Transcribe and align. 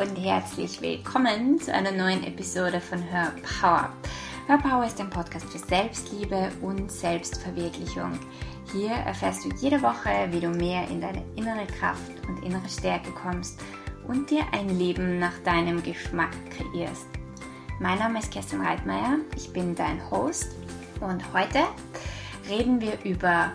und 0.00 0.14
herzlich 0.14 0.80
willkommen 0.80 1.58
zu 1.60 1.74
einer 1.74 1.90
neuen 1.90 2.22
Episode 2.22 2.80
von 2.80 3.02
Hör 3.10 3.32
Power. 3.60 3.92
Hör 4.46 4.58
Power 4.58 4.86
ist 4.86 5.00
ein 5.00 5.10
Podcast 5.10 5.46
für 5.50 5.58
Selbstliebe 5.58 6.52
und 6.62 6.88
Selbstverwirklichung. 6.88 8.16
Hier 8.72 8.92
erfährst 8.92 9.44
du 9.44 9.48
jede 9.60 9.82
Woche, 9.82 10.28
wie 10.30 10.38
du 10.38 10.50
mehr 10.50 10.86
in 10.88 11.00
deine 11.00 11.24
innere 11.34 11.66
Kraft 11.66 12.12
und 12.28 12.44
innere 12.44 12.68
Stärke 12.68 13.10
kommst 13.10 13.60
und 14.06 14.30
dir 14.30 14.44
ein 14.52 14.78
Leben 14.78 15.18
nach 15.18 15.36
deinem 15.40 15.82
Geschmack 15.82 16.30
kreierst. 16.50 17.06
Mein 17.80 17.98
Name 17.98 18.20
ist 18.20 18.30
Kerstin 18.30 18.60
Reitmeier, 18.60 19.16
ich 19.36 19.52
bin 19.52 19.74
dein 19.74 20.08
Host 20.12 20.52
und 21.00 21.24
heute 21.32 21.64
reden 22.48 22.80
wir 22.80 22.98
über 23.02 23.50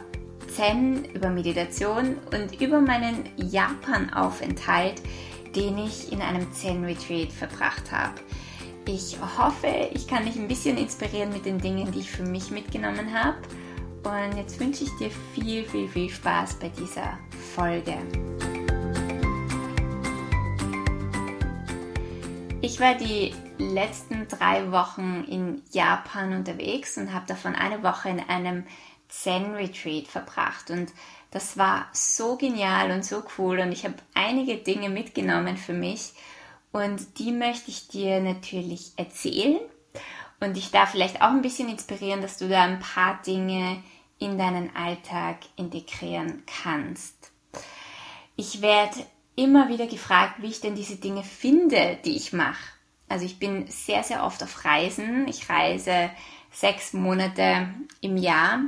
Zen, 0.53 1.05
über 1.05 1.29
Meditation 1.29 2.17
und 2.33 2.59
über 2.59 2.81
meinen 2.81 3.29
Japan-Aufenthalt, 3.37 5.01
den 5.55 5.77
ich 5.77 6.11
in 6.11 6.21
einem 6.21 6.51
Zen-Retreat 6.51 7.31
verbracht 7.31 7.91
habe. 7.91 8.15
Ich 8.85 9.17
hoffe, 9.37 9.89
ich 9.93 10.07
kann 10.07 10.25
dich 10.25 10.35
ein 10.35 10.47
bisschen 10.47 10.77
inspirieren 10.77 11.31
mit 11.31 11.45
den 11.45 11.59
Dingen, 11.59 11.91
die 11.91 11.99
ich 11.99 12.11
für 12.11 12.23
mich 12.23 12.51
mitgenommen 12.51 13.13
habe. 13.13 13.37
Und 14.03 14.37
jetzt 14.37 14.59
wünsche 14.59 14.83
ich 14.83 14.89
dir 14.99 15.09
viel, 15.33 15.63
viel, 15.63 15.87
viel 15.87 16.09
Spaß 16.09 16.55
bei 16.55 16.69
dieser 16.69 17.17
Folge. 17.55 17.95
Ich 22.61 22.79
war 22.79 22.95
die 22.95 23.33
letzten 23.57 24.27
drei 24.27 24.71
Wochen 24.71 25.25
in 25.29 25.61
Japan 25.71 26.33
unterwegs 26.33 26.97
und 26.97 27.13
habe 27.13 27.25
davon 27.27 27.55
eine 27.55 27.83
Woche 27.83 28.09
in 28.09 28.19
einem 28.19 28.65
Zen-Retreat 29.09 30.07
verbracht 30.07 30.71
und 30.71 30.91
das 31.33 31.57
war 31.57 31.87
so 31.93 32.37
genial 32.37 32.91
und 32.91 33.03
so 33.03 33.23
cool 33.37 33.59
und 33.59 33.71
ich 33.71 33.85
habe 33.85 33.95
einige 34.13 34.57
Dinge 34.57 34.89
mitgenommen 34.89 35.57
für 35.57 35.73
mich 35.73 36.13
und 36.71 37.17
die 37.17 37.31
möchte 37.31 37.71
ich 37.71 37.87
dir 37.87 38.21
natürlich 38.21 38.91
erzählen 38.97 39.59
und 40.39 40.55
dich 40.55 40.69
da 40.69 40.85
vielleicht 40.85 41.23
auch 41.23 41.31
ein 41.31 41.41
bisschen 41.41 41.69
inspirieren, 41.69 42.21
dass 42.21 42.37
du 42.37 42.47
da 42.47 42.61
ein 42.61 42.79
paar 42.79 43.19
Dinge 43.25 43.81
in 44.19 44.37
deinen 44.37 44.75
Alltag 44.75 45.37
integrieren 45.55 46.43
kannst. 46.61 47.31
Ich 48.35 48.61
werde 48.61 49.03
immer 49.35 49.69
wieder 49.69 49.87
gefragt, 49.87 50.35
wie 50.37 50.49
ich 50.49 50.61
denn 50.61 50.75
diese 50.75 50.97
Dinge 50.97 51.23
finde, 51.23 51.97
die 52.05 52.15
ich 52.15 52.31
mache. 52.31 52.63
Also 53.09 53.25
ich 53.25 53.39
bin 53.39 53.65
sehr, 53.69 54.03
sehr 54.03 54.23
oft 54.23 54.43
auf 54.43 54.65
Reisen. 54.65 55.27
Ich 55.27 55.49
reise 55.49 56.11
sechs 56.51 56.93
Monate 56.93 57.69
im 58.01 58.17
Jahr 58.17 58.59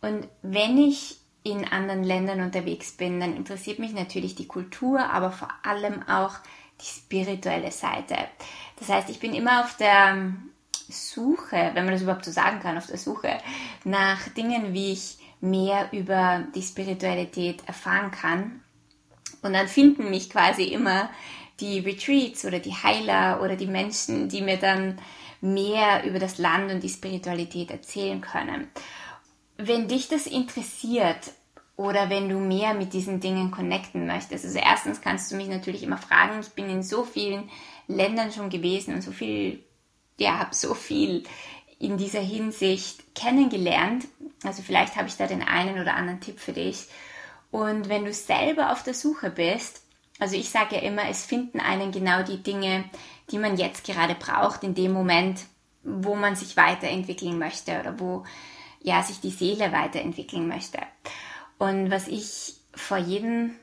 und 0.00 0.26
wenn 0.42 0.76
ich 0.76 1.19
in 1.42 1.64
anderen 1.64 2.04
Ländern 2.04 2.40
unterwegs 2.40 2.92
bin, 2.92 3.20
dann 3.20 3.36
interessiert 3.36 3.78
mich 3.78 3.92
natürlich 3.92 4.34
die 4.34 4.46
Kultur, 4.46 5.00
aber 5.10 5.32
vor 5.32 5.48
allem 5.62 6.06
auch 6.08 6.34
die 6.80 6.86
spirituelle 6.86 7.70
Seite. 7.70 8.16
Das 8.78 8.88
heißt, 8.88 9.10
ich 9.10 9.20
bin 9.20 9.34
immer 9.34 9.64
auf 9.64 9.76
der 9.76 10.32
Suche, 10.88 11.70
wenn 11.74 11.84
man 11.84 11.94
das 11.94 12.02
überhaupt 12.02 12.24
so 12.24 12.30
sagen 12.30 12.60
kann, 12.60 12.76
auf 12.76 12.86
der 12.86 12.98
Suche 12.98 13.38
nach 13.84 14.28
Dingen, 14.30 14.74
wie 14.74 14.92
ich 14.92 15.18
mehr 15.40 15.88
über 15.92 16.44
die 16.54 16.62
Spiritualität 16.62 17.62
erfahren 17.66 18.10
kann. 18.10 18.60
Und 19.42 19.54
dann 19.54 19.68
finden 19.68 20.10
mich 20.10 20.28
quasi 20.28 20.64
immer 20.64 21.08
die 21.60 21.78
Retreats 21.80 22.44
oder 22.44 22.58
die 22.58 22.74
Heiler 22.74 23.40
oder 23.42 23.56
die 23.56 23.66
Menschen, 23.66 24.28
die 24.28 24.42
mir 24.42 24.58
dann 24.58 24.98
mehr 25.40 26.04
über 26.04 26.18
das 26.18 26.38
Land 26.38 26.70
und 26.70 26.82
die 26.82 26.88
Spiritualität 26.88 27.70
erzählen 27.70 28.20
können. 28.20 28.68
Wenn 29.62 29.88
dich 29.88 30.08
das 30.08 30.26
interessiert 30.26 31.32
oder 31.76 32.08
wenn 32.08 32.28
du 32.28 32.38
mehr 32.38 32.74
mit 32.74 32.92
diesen 32.92 33.20
Dingen 33.20 33.50
connecten 33.50 34.06
möchtest, 34.06 34.44
also 34.44 34.58
erstens 34.58 35.00
kannst 35.00 35.30
du 35.30 35.36
mich 35.36 35.48
natürlich 35.48 35.82
immer 35.82 35.98
fragen, 35.98 36.40
ich 36.40 36.50
bin 36.50 36.70
in 36.70 36.82
so 36.82 37.04
vielen 37.04 37.50
Ländern 37.86 38.32
schon 38.32 38.48
gewesen 38.48 38.94
und 38.94 39.02
so 39.02 39.12
viel, 39.12 39.62
ja, 40.18 40.38
habe 40.38 40.54
so 40.54 40.74
viel 40.74 41.24
in 41.78 41.96
dieser 41.96 42.20
Hinsicht 42.20 43.14
kennengelernt. 43.14 44.06
Also 44.44 44.62
vielleicht 44.62 44.96
habe 44.96 45.08
ich 45.08 45.16
da 45.16 45.26
den 45.26 45.42
einen 45.42 45.80
oder 45.80 45.94
anderen 45.94 46.20
Tipp 46.20 46.38
für 46.38 46.52
dich. 46.52 46.86
Und 47.50 47.88
wenn 47.88 48.04
du 48.04 48.12
selber 48.12 48.72
auf 48.72 48.82
der 48.82 48.94
Suche 48.94 49.30
bist, 49.30 49.82
also 50.18 50.36
ich 50.36 50.50
sage 50.50 50.76
ja 50.76 50.82
immer, 50.82 51.08
es 51.08 51.24
finden 51.24 51.60
einen 51.60 51.92
genau 51.92 52.22
die 52.22 52.42
Dinge, 52.42 52.84
die 53.30 53.38
man 53.38 53.56
jetzt 53.56 53.84
gerade 53.84 54.14
braucht, 54.14 54.62
in 54.62 54.74
dem 54.74 54.92
Moment, 54.92 55.40
wo 55.82 56.14
man 56.14 56.36
sich 56.36 56.56
weiterentwickeln 56.56 57.38
möchte 57.38 57.80
oder 57.80 57.98
wo 57.98 58.24
ja, 58.82 59.02
sich 59.02 59.20
die 59.20 59.30
Seele 59.30 59.72
weiterentwickeln 59.72 60.48
möchte. 60.48 60.78
Und 61.58 61.90
was 61.90 62.08
ich 62.08 62.54
vor 62.74 62.96
jedem 62.96 63.54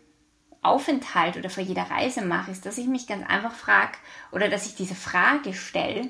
Aufenthalt 0.62 1.38
oder 1.38 1.50
vor 1.50 1.64
jeder 1.64 1.90
Reise 1.90 2.22
mache, 2.22 2.52
ist, 2.52 2.66
dass 2.66 2.78
ich 2.78 2.88
mich 2.88 3.08
ganz 3.08 3.28
einfach 3.28 3.54
frage 3.54 3.98
oder 4.32 4.50
dass 4.50 4.68
ich 4.68 4.76
diese 4.76 4.96
Frage 4.96 5.54
stelle, 5.54 6.10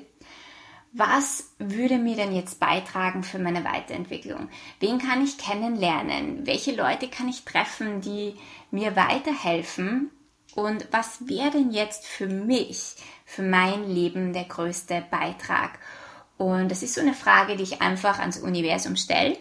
was 0.92 1.54
würde 1.58 1.98
mir 1.98 2.16
denn 2.16 2.34
jetzt 2.34 2.60
beitragen 2.60 3.22
für 3.22 3.38
meine 3.38 3.62
Weiterentwicklung? 3.64 4.48
Wen 4.80 4.98
kann 4.98 5.22
ich 5.22 5.36
kennenlernen? 5.36 6.46
Welche 6.46 6.74
Leute 6.74 7.08
kann 7.08 7.28
ich 7.28 7.44
treffen, 7.44 8.00
die 8.00 8.36
mir 8.70 8.96
weiterhelfen? 8.96 10.10
Und 10.54 10.88
was 10.90 11.28
wäre 11.28 11.50
denn 11.50 11.70
jetzt 11.70 12.06
für 12.06 12.26
mich, 12.26 12.96
für 13.26 13.42
mein 13.42 13.88
Leben 13.88 14.32
der 14.32 14.44
größte 14.44 15.04
Beitrag? 15.10 15.78
Und 16.38 16.70
das 16.70 16.82
ist 16.82 16.94
so 16.94 17.00
eine 17.00 17.14
Frage, 17.14 17.56
die 17.56 17.64
ich 17.64 17.82
einfach 17.82 18.20
ans 18.20 18.38
Universum 18.38 18.96
stelle. 18.96 19.36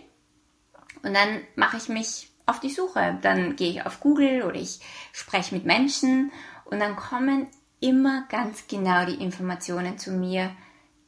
Und 1.03 1.13
dann 1.13 1.41
mache 1.55 1.77
ich 1.77 1.89
mich 1.89 2.29
auf 2.47 2.59
die 2.59 2.71
Suche. 2.71 3.19
Dann 3.21 3.55
gehe 3.55 3.69
ich 3.69 3.85
auf 3.85 3.99
Google 3.99 4.43
oder 4.43 4.55
ich 4.55 4.79
spreche 5.13 5.53
mit 5.53 5.65
Menschen 5.65 6.31
und 6.65 6.79
dann 6.79 6.95
kommen 6.95 7.47
immer 7.79 8.25
ganz 8.29 8.67
genau 8.67 9.05
die 9.05 9.21
Informationen 9.23 9.99
zu 9.99 10.11
mir, 10.11 10.51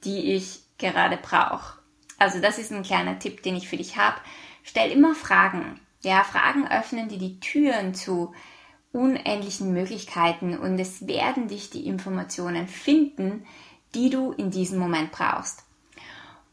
die 0.03 0.33
ich 0.35 0.61
gerade 0.77 1.17
brauche. 1.17 1.79
Also 2.19 2.39
das 2.39 2.59
ist 2.59 2.71
ein 2.71 2.83
kleiner 2.83 3.17
Tipp, 3.17 3.41
den 3.41 3.55
ich 3.55 3.67
für 3.67 3.77
dich 3.77 3.97
habe. 3.97 4.17
Stell 4.63 4.91
immer 4.91 5.15
Fragen. 5.15 5.79
Ja, 6.01 6.23
Fragen 6.23 6.67
öffnen 6.69 7.09
dir 7.09 7.17
die 7.17 7.39
Türen 7.39 7.95
zu 7.95 8.33
unendlichen 8.91 9.73
Möglichkeiten 9.73 10.57
und 10.57 10.79
es 10.79 11.07
werden 11.07 11.47
dich 11.47 11.69
die 11.69 11.87
Informationen 11.87 12.67
finden, 12.67 13.45
die 13.95 14.09
du 14.09 14.31
in 14.31 14.51
diesem 14.51 14.79
Moment 14.79 15.11
brauchst. 15.11 15.63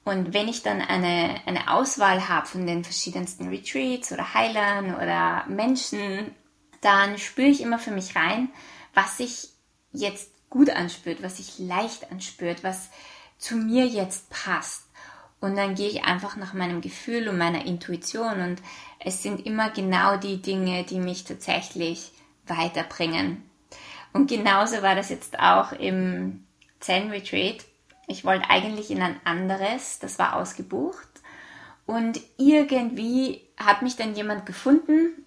Und 0.07 0.33
wenn 0.33 0.47
ich 0.47 0.63
dann 0.63 0.81
eine, 0.81 1.41
eine 1.47 1.69
Auswahl 1.69 2.29
habe 2.29 2.47
von 2.47 2.65
den 2.65 2.85
verschiedensten 2.85 3.49
Retreats 3.49 4.13
oder 4.13 4.35
Heilern 4.35 4.95
oder 4.95 5.45
Menschen, 5.49 6.33
dann 6.81 7.19
spüre 7.19 7.49
ich 7.49 7.61
immer 7.61 7.81
für 7.81 7.91
mich 7.91 8.15
rein, 8.15 8.49
was 8.95 9.17
sich 9.17 9.49
jetzt 9.91 10.31
gut 10.49 10.71
anspürt, 10.71 11.25
was 11.25 11.39
sich 11.39 11.59
leicht 11.59 12.13
anspürt, 12.13 12.63
was 12.63 12.89
zu 13.37 13.57
mir 13.57 13.85
jetzt 13.85 14.31
passt. 14.31 14.85
Und 15.41 15.57
dann 15.57 15.75
gehe 15.75 15.89
ich 15.89 16.05
einfach 16.05 16.37
nach 16.37 16.55
meinem 16.55 16.83
Gefühl 16.83 17.27
und 17.27 17.37
meiner 17.37 17.67
Intuition 17.67 18.43
und 18.43 18.63
es 19.01 19.25
sind 19.25 19.45
immer 19.45 19.71
genau 19.71 20.19
die 20.19 20.41
Dinge, 20.41 20.85
die 20.85 21.01
mich 21.01 21.25
tatsächlich 21.25 22.13
weiterbringen. 22.47 23.43
Und 24.13 24.29
genauso 24.29 24.83
war 24.83 24.95
das 24.95 25.09
jetzt 25.09 25.37
auch 25.41 25.73
im 25.73 26.47
Zen 26.79 27.11
Retreat 27.11 27.65
ich 28.07 28.25
wollte 28.25 28.51
eigentlich 28.51 28.91
in 28.91 29.03
ein 29.03 29.21
anderes, 29.25 29.99
das 29.99 30.19
war 30.19 30.37
ausgebucht. 30.37 31.09
Und 31.87 32.21
irgendwie 32.37 33.47
hat 33.57 33.83
mich 33.83 33.97
dann 33.97 34.15
jemand 34.15 34.47
gefunden, 34.47 35.25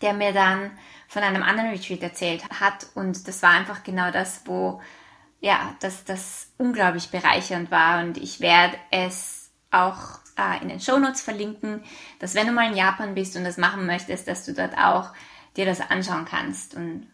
der 0.00 0.12
mir 0.12 0.32
dann 0.32 0.70
von 1.08 1.22
einem 1.22 1.42
anderen 1.42 1.70
Retreat 1.70 2.02
erzählt 2.02 2.42
hat. 2.60 2.86
Und 2.94 3.28
das 3.28 3.42
war 3.42 3.50
einfach 3.50 3.84
genau 3.84 4.10
das, 4.10 4.42
wo, 4.46 4.80
ja, 5.40 5.74
das, 5.80 6.04
das 6.04 6.48
unglaublich 6.58 7.10
bereichernd 7.10 7.70
war. 7.70 8.02
Und 8.02 8.16
ich 8.16 8.40
werde 8.40 8.76
es 8.90 9.50
auch 9.70 10.18
äh, 10.36 10.62
in 10.62 10.68
den 10.68 10.80
Shownotes 10.80 11.20
verlinken, 11.20 11.82
dass 12.18 12.34
wenn 12.34 12.46
du 12.46 12.52
mal 12.52 12.68
in 12.70 12.76
Japan 12.76 13.14
bist 13.14 13.36
und 13.36 13.44
das 13.44 13.56
machen 13.56 13.86
möchtest, 13.86 14.28
dass 14.28 14.44
du 14.44 14.52
dort 14.52 14.76
auch 14.76 15.12
dir 15.56 15.66
das 15.66 15.80
anschauen 15.80 16.24
kannst. 16.24 16.74
Und 16.74 17.06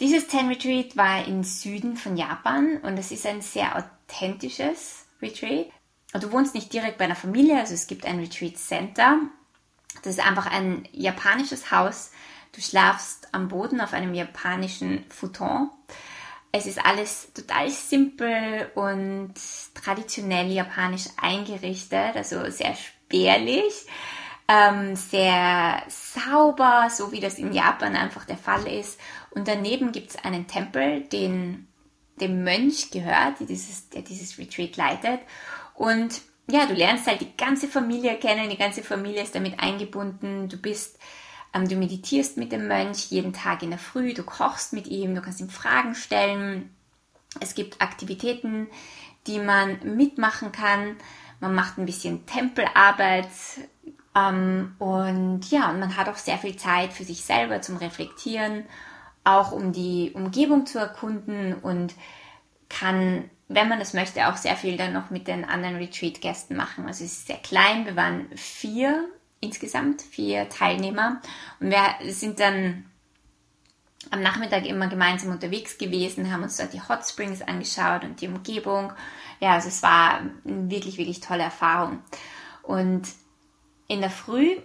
dieses 0.00 0.28
Zen 0.28 0.48
Retreat 0.48 0.96
war 0.96 1.26
im 1.26 1.42
Süden 1.42 1.96
von 1.96 2.16
Japan 2.16 2.78
und 2.82 2.98
es 2.98 3.10
ist 3.10 3.26
ein 3.26 3.42
sehr 3.42 3.76
authentisches 3.76 5.06
Retreat. 5.20 5.70
Du 6.14 6.32
wohnst 6.32 6.54
nicht 6.54 6.72
direkt 6.72 6.98
bei 6.98 7.04
einer 7.04 7.16
Familie, 7.16 7.58
also 7.58 7.74
es 7.74 7.86
gibt 7.86 8.06
ein 8.06 8.18
Retreat 8.18 8.56
Center. 8.56 9.18
Das 10.02 10.14
ist 10.14 10.24
einfach 10.24 10.46
ein 10.46 10.88
japanisches 10.92 11.70
Haus. 11.70 12.12
Du 12.52 12.60
schlafst 12.60 13.28
am 13.32 13.48
Boden 13.48 13.80
auf 13.80 13.92
einem 13.92 14.14
japanischen 14.14 15.04
Futon. 15.10 15.70
Es 16.52 16.66
ist 16.66 16.84
alles 16.84 17.32
total 17.34 17.68
simpel 17.68 18.70
und 18.74 19.34
traditionell 19.74 20.50
japanisch 20.50 21.06
eingerichtet, 21.20 22.16
also 22.16 22.50
sehr 22.50 22.74
spärlich 22.74 23.86
ähm, 24.48 24.96
sehr 24.96 25.82
sauber, 25.88 26.88
so 26.90 27.12
wie 27.12 27.20
das 27.20 27.38
in 27.38 27.52
Japan 27.52 27.94
einfach 27.94 28.24
der 28.24 28.38
Fall 28.38 28.66
ist. 28.66 28.98
Und 29.30 29.48
daneben 29.48 29.92
gibt 29.92 30.10
es 30.10 30.24
einen 30.24 30.46
Tempel, 30.46 31.02
den 31.02 31.68
dem 32.20 32.42
Mönch 32.44 32.90
gehört, 32.90 33.40
die 33.40 33.46
dieses, 33.46 33.88
der 33.90 34.02
dieses 34.02 34.38
Retreat 34.38 34.76
leitet. 34.76 35.20
Und 35.74 36.20
ja, 36.50 36.66
du 36.66 36.74
lernst 36.74 37.06
halt 37.06 37.20
die 37.20 37.36
ganze 37.36 37.68
Familie 37.68 38.16
kennen, 38.16 38.50
die 38.50 38.56
ganze 38.56 38.82
Familie 38.82 39.22
ist 39.22 39.34
damit 39.34 39.60
eingebunden. 39.60 40.48
Du 40.48 40.56
bist 40.56 40.98
Ähm, 41.54 41.66
du 41.66 41.76
meditierst 41.76 42.36
mit 42.36 42.52
dem 42.52 42.68
Mönch 42.68 43.10
jeden 43.10 43.32
Tag 43.32 43.62
in 43.62 43.70
der 43.70 43.78
Früh, 43.78 44.12
du 44.12 44.22
kochst 44.22 44.72
mit 44.74 44.86
ihm, 44.86 45.14
du 45.14 45.22
kannst 45.22 45.40
ihm 45.40 45.48
Fragen 45.48 45.94
stellen. 45.94 46.74
Es 47.40 47.54
gibt 47.54 47.80
Aktivitäten, 47.80 48.68
die 49.26 49.38
man 49.38 49.78
mitmachen 49.96 50.52
kann. 50.52 50.96
Man 51.40 51.54
macht 51.54 51.78
ein 51.78 51.86
bisschen 51.86 52.26
Tempelarbeit 52.26 53.30
ähm, 54.14 54.74
und 54.78 55.50
ja, 55.50 55.70
und 55.70 55.80
man 55.80 55.96
hat 55.96 56.08
auch 56.08 56.16
sehr 56.16 56.38
viel 56.38 56.56
Zeit 56.56 56.92
für 56.92 57.04
sich 57.04 57.24
selber 57.24 57.62
zum 57.62 57.76
Reflektieren, 57.76 58.64
auch 59.28 59.52
um 59.52 59.72
die 59.72 60.12
Umgebung 60.14 60.66
zu 60.66 60.78
erkunden 60.78 61.54
und 61.54 61.94
kann, 62.68 63.30
wenn 63.48 63.68
man 63.68 63.78
das 63.78 63.94
möchte, 63.94 64.28
auch 64.28 64.36
sehr 64.36 64.56
viel 64.56 64.76
dann 64.76 64.92
noch 64.92 65.10
mit 65.10 65.28
den 65.28 65.44
anderen 65.44 65.76
Retreat-Gästen 65.76 66.56
machen. 66.56 66.86
Also 66.86 67.04
es 67.04 67.12
ist 67.12 67.26
sehr 67.26 67.36
klein, 67.36 67.86
wir 67.86 67.96
waren 67.96 68.28
vier 68.36 69.08
insgesamt, 69.40 70.02
vier 70.02 70.48
Teilnehmer 70.48 71.20
und 71.60 71.70
wir 71.70 72.12
sind 72.12 72.40
dann 72.40 72.84
am 74.10 74.22
Nachmittag 74.22 74.66
immer 74.66 74.88
gemeinsam 74.88 75.30
unterwegs 75.30 75.76
gewesen, 75.76 76.32
haben 76.32 76.42
uns 76.42 76.56
dort 76.56 76.72
die 76.72 76.80
Hot 76.80 77.06
Springs 77.06 77.42
angeschaut 77.42 78.04
und 78.04 78.20
die 78.20 78.28
Umgebung. 78.28 78.92
Ja, 79.40 79.54
also 79.54 79.68
es 79.68 79.82
war 79.82 80.20
eine 80.44 80.70
wirklich, 80.70 80.98
wirklich 80.98 81.20
tolle 81.20 81.42
Erfahrung. 81.42 82.02
Und 82.62 83.08
in 83.86 84.00
der 84.00 84.10
Früh 84.10 84.56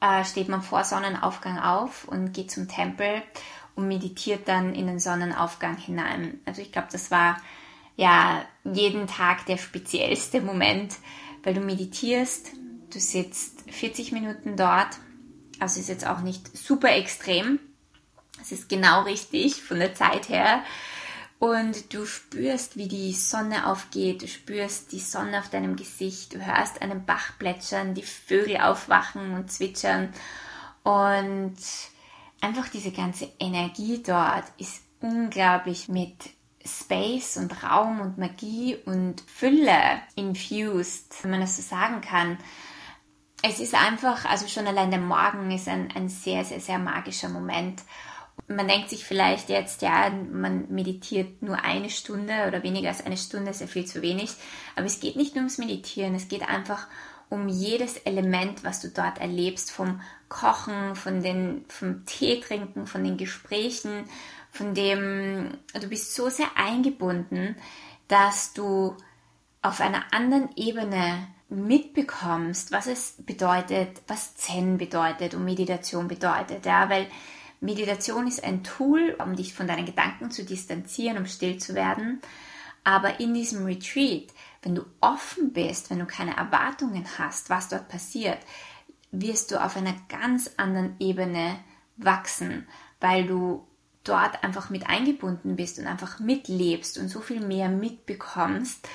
äh, 0.00 0.24
steht 0.24 0.48
man 0.48 0.62
vor 0.62 0.84
Sonnenaufgang 0.84 1.58
auf 1.58 2.06
und 2.06 2.32
geht 2.32 2.50
zum 2.50 2.68
Tempel 2.68 3.22
und 3.76 3.88
meditiert 3.88 4.48
dann 4.48 4.74
in 4.74 4.86
den 4.86 4.98
Sonnenaufgang 4.98 5.76
hinein. 5.76 6.40
Also 6.44 6.62
ich 6.62 6.72
glaube, 6.72 6.88
das 6.92 7.10
war 7.10 7.36
ja 7.96 8.44
jeden 8.64 9.06
Tag 9.06 9.46
der 9.46 9.56
speziellste 9.56 10.40
Moment, 10.40 10.94
weil 11.42 11.54
du 11.54 11.60
meditierst, 11.60 12.50
du 12.92 12.98
sitzt 12.98 13.62
40 13.70 14.12
Minuten 14.12 14.56
dort, 14.56 14.98
also 15.60 15.80
ist 15.80 15.88
jetzt 15.88 16.06
auch 16.06 16.20
nicht 16.20 16.56
super 16.56 16.90
extrem, 16.90 17.58
es 18.40 18.52
ist 18.52 18.68
genau 18.68 19.02
richtig 19.02 19.62
von 19.62 19.78
der 19.78 19.94
Zeit 19.94 20.28
her. 20.28 20.62
Und 21.38 21.92
du 21.92 22.06
spürst, 22.06 22.76
wie 22.76 22.88
die 22.88 23.12
Sonne 23.12 23.66
aufgeht, 23.66 24.22
du 24.22 24.28
spürst 24.28 24.92
die 24.92 25.00
Sonne 25.00 25.38
auf 25.38 25.50
deinem 25.50 25.76
Gesicht, 25.76 26.34
du 26.34 26.44
hörst 26.44 26.80
einen 26.80 27.04
Bach 27.04 27.38
plätschern, 27.38 27.94
die 27.94 28.02
Vögel 28.02 28.58
aufwachen 28.58 29.34
und 29.34 29.52
zwitschern. 29.52 30.12
Und 30.84 31.56
einfach 32.44 32.68
diese 32.68 32.92
ganze 32.92 33.28
Energie 33.38 34.02
dort 34.02 34.44
ist 34.58 34.82
unglaublich 35.00 35.88
mit 35.88 36.14
Space 36.64 37.36
und 37.38 37.62
Raum 37.62 38.00
und 38.00 38.18
Magie 38.18 38.76
und 38.84 39.20
Fülle 39.22 40.00
infused, 40.14 41.22
wenn 41.22 41.30
man 41.30 41.40
das 41.40 41.56
so 41.56 41.62
sagen 41.62 42.00
kann. 42.00 42.38
Es 43.42 43.60
ist 43.60 43.74
einfach, 43.74 44.24
also 44.26 44.46
schon 44.46 44.66
allein 44.66 44.90
der 44.90 45.00
Morgen 45.00 45.50
ist 45.50 45.68
ein, 45.68 45.90
ein 45.94 46.08
sehr, 46.08 46.44
sehr, 46.44 46.60
sehr 46.60 46.78
magischer 46.78 47.28
Moment. 47.28 47.82
Man 48.46 48.68
denkt 48.68 48.90
sich 48.90 49.04
vielleicht 49.04 49.48
jetzt, 49.48 49.82
ja, 49.82 50.10
man 50.10 50.70
meditiert 50.70 51.42
nur 51.42 51.62
eine 51.62 51.90
Stunde 51.90 52.46
oder 52.46 52.62
weniger 52.62 52.88
als 52.88 53.04
eine 53.04 53.16
Stunde, 53.16 53.50
ist 53.50 53.60
ja 53.60 53.66
viel 53.66 53.84
zu 53.84 54.02
wenig. 54.02 54.32
Aber 54.76 54.86
es 54.86 55.00
geht 55.00 55.16
nicht 55.16 55.34
nur 55.34 55.42
ums 55.42 55.58
Meditieren, 55.58 56.14
es 56.14 56.28
geht 56.28 56.46
einfach 56.46 56.88
um 57.30 57.48
jedes 57.48 57.96
Element, 57.98 58.64
was 58.64 58.80
du 58.80 58.88
dort 58.88 59.18
erlebst, 59.18 59.70
vom 59.70 60.00
Kochen, 60.34 60.96
von 60.96 61.22
den, 61.22 61.64
vom 61.68 62.04
Tee 62.06 62.40
trinken, 62.40 62.88
von 62.88 63.04
den 63.04 63.16
Gesprächen, 63.16 64.04
von 64.50 64.74
dem, 64.74 65.58
du 65.80 65.88
bist 65.88 66.14
so 66.14 66.28
sehr 66.28 66.48
eingebunden, 66.56 67.54
dass 68.08 68.52
du 68.52 68.96
auf 69.62 69.80
einer 69.80 70.12
anderen 70.12 70.50
Ebene 70.56 71.28
mitbekommst, 71.48 72.72
was 72.72 72.88
es 72.88 73.14
bedeutet, 73.18 74.02
was 74.08 74.34
Zen 74.34 74.76
bedeutet 74.76 75.34
und 75.34 75.44
Meditation 75.44 76.08
bedeutet, 76.08 76.66
ja, 76.66 76.90
weil 76.90 77.06
Meditation 77.60 78.26
ist 78.26 78.42
ein 78.42 78.64
Tool, 78.64 79.16
um 79.24 79.36
dich 79.36 79.54
von 79.54 79.68
deinen 79.68 79.86
Gedanken 79.86 80.32
zu 80.32 80.44
distanzieren, 80.44 81.16
um 81.16 81.26
still 81.26 81.58
zu 81.58 81.76
werden. 81.76 82.20
Aber 82.82 83.20
in 83.20 83.32
diesem 83.32 83.64
Retreat, 83.64 84.26
wenn 84.62 84.74
du 84.74 84.82
offen 85.00 85.52
bist, 85.52 85.90
wenn 85.90 86.00
du 86.00 86.06
keine 86.06 86.36
Erwartungen 86.36 87.06
hast, 87.18 87.50
was 87.50 87.68
dort 87.68 87.88
passiert, 87.88 88.38
wirst 89.20 89.50
du 89.50 89.62
auf 89.62 89.76
einer 89.76 89.94
ganz 90.08 90.50
anderen 90.56 90.96
Ebene 90.98 91.56
wachsen, 91.96 92.66
weil 93.00 93.26
du 93.26 93.66
dort 94.02 94.44
einfach 94.44 94.70
mit 94.70 94.88
eingebunden 94.88 95.56
bist 95.56 95.78
und 95.78 95.86
einfach 95.86 96.20
mitlebst 96.20 96.98
und 96.98 97.08
so 97.08 97.20
viel 97.20 97.40
mehr 97.40 97.68
mitbekommst, 97.68 98.86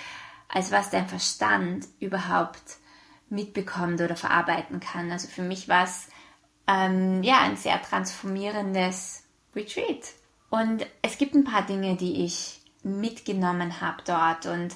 als 0.48 0.72
was 0.72 0.90
dein 0.90 1.08
Verstand 1.08 1.88
überhaupt 2.00 2.78
mitbekommt 3.30 4.02
oder 4.02 4.16
verarbeiten 4.16 4.80
kann. 4.80 5.12
Also 5.12 5.28
für 5.28 5.42
mich 5.42 5.68
war 5.68 5.84
es 5.84 6.08
ähm, 6.68 7.24
ja, 7.24 7.42
ein 7.42 7.58
sehr 7.58 7.82
transformierendes 7.82 9.24
Retreat. 9.56 10.14
Und 10.50 10.86
es 11.02 11.18
gibt 11.18 11.36
ein 11.36 11.44
paar 11.44 11.66
Dinge, 11.66 11.96
die 11.96 12.26
ich 12.26 12.62
mitgenommen 12.84 13.82
habe 13.82 14.04
dort. 14.06 14.46
Und 14.46 14.76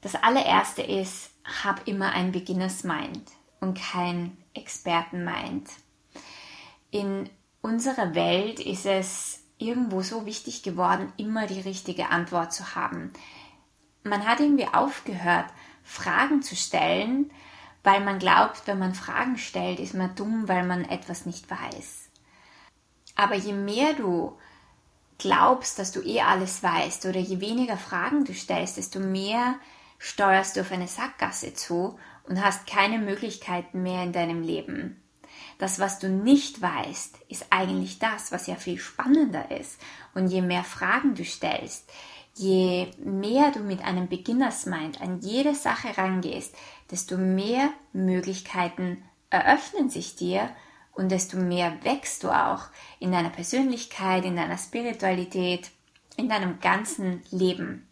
das 0.00 0.16
allererste 0.16 0.82
ist, 0.82 1.30
hab 1.64 1.86
immer 1.86 2.12
ein 2.12 2.32
Beginners 2.32 2.84
Mind 2.84 3.22
und 3.60 3.78
kein 3.78 4.36
Experten 4.54 5.24
Mind. 5.24 5.68
In 6.90 7.30
unserer 7.62 8.14
Welt 8.14 8.60
ist 8.60 8.86
es 8.86 9.40
irgendwo 9.58 10.02
so 10.02 10.26
wichtig 10.26 10.62
geworden, 10.62 11.12
immer 11.16 11.46
die 11.46 11.60
richtige 11.60 12.08
Antwort 12.08 12.52
zu 12.52 12.74
haben. 12.74 13.12
Man 14.02 14.26
hat 14.26 14.40
irgendwie 14.40 14.66
aufgehört, 14.66 15.46
Fragen 15.84 16.42
zu 16.42 16.56
stellen, 16.56 17.30
weil 17.82 18.00
man 18.00 18.18
glaubt, 18.18 18.66
wenn 18.66 18.78
man 18.78 18.94
Fragen 18.94 19.38
stellt, 19.38 19.80
ist 19.80 19.94
man 19.94 20.14
dumm, 20.14 20.48
weil 20.48 20.66
man 20.66 20.84
etwas 20.84 21.26
nicht 21.26 21.50
weiß. 21.50 22.08
Aber 23.16 23.34
je 23.34 23.52
mehr 23.52 23.94
du 23.94 24.38
glaubst, 25.18 25.78
dass 25.78 25.92
du 25.92 26.00
eh 26.00 26.22
alles 26.22 26.62
weißt 26.62 27.06
oder 27.06 27.20
je 27.20 27.40
weniger 27.40 27.76
Fragen 27.76 28.24
du 28.24 28.32
stellst, 28.32 28.78
desto 28.78 29.00
mehr 29.00 29.56
steuerst 29.98 30.56
du 30.56 30.62
auf 30.62 30.72
eine 30.72 30.88
Sackgasse 30.88 31.52
zu 31.52 31.98
und 32.30 32.42
hast 32.42 32.64
keine 32.64 32.98
Möglichkeiten 32.98 33.82
mehr 33.82 34.04
in 34.04 34.12
deinem 34.12 34.42
Leben. 34.42 35.02
Das, 35.58 35.80
was 35.80 35.98
du 35.98 36.08
nicht 36.08 36.62
weißt, 36.62 37.18
ist 37.28 37.46
eigentlich 37.50 37.98
das, 37.98 38.30
was 38.30 38.46
ja 38.46 38.54
viel 38.54 38.78
spannender 38.78 39.50
ist. 39.50 39.80
Und 40.14 40.28
je 40.28 40.40
mehr 40.40 40.62
Fragen 40.62 41.16
du 41.16 41.24
stellst, 41.24 41.90
je 42.36 42.92
mehr 42.98 43.50
du 43.50 43.58
mit 43.60 43.84
einem 43.84 44.08
Beginners 44.08 44.64
Mind 44.64 45.02
an 45.02 45.18
jede 45.20 45.56
Sache 45.56 45.98
rangehst, 45.98 46.54
desto 46.92 47.18
mehr 47.18 47.70
Möglichkeiten 47.92 49.02
eröffnen 49.28 49.90
sich 49.90 50.14
dir 50.14 50.50
und 50.92 51.10
desto 51.10 51.36
mehr 51.36 51.82
wächst 51.82 52.22
du 52.22 52.30
auch 52.30 52.62
in 53.00 53.10
deiner 53.10 53.30
Persönlichkeit, 53.30 54.24
in 54.24 54.36
deiner 54.36 54.56
Spiritualität, 54.56 55.72
in 56.16 56.28
deinem 56.28 56.60
ganzen 56.60 57.22
Leben. 57.32 57.88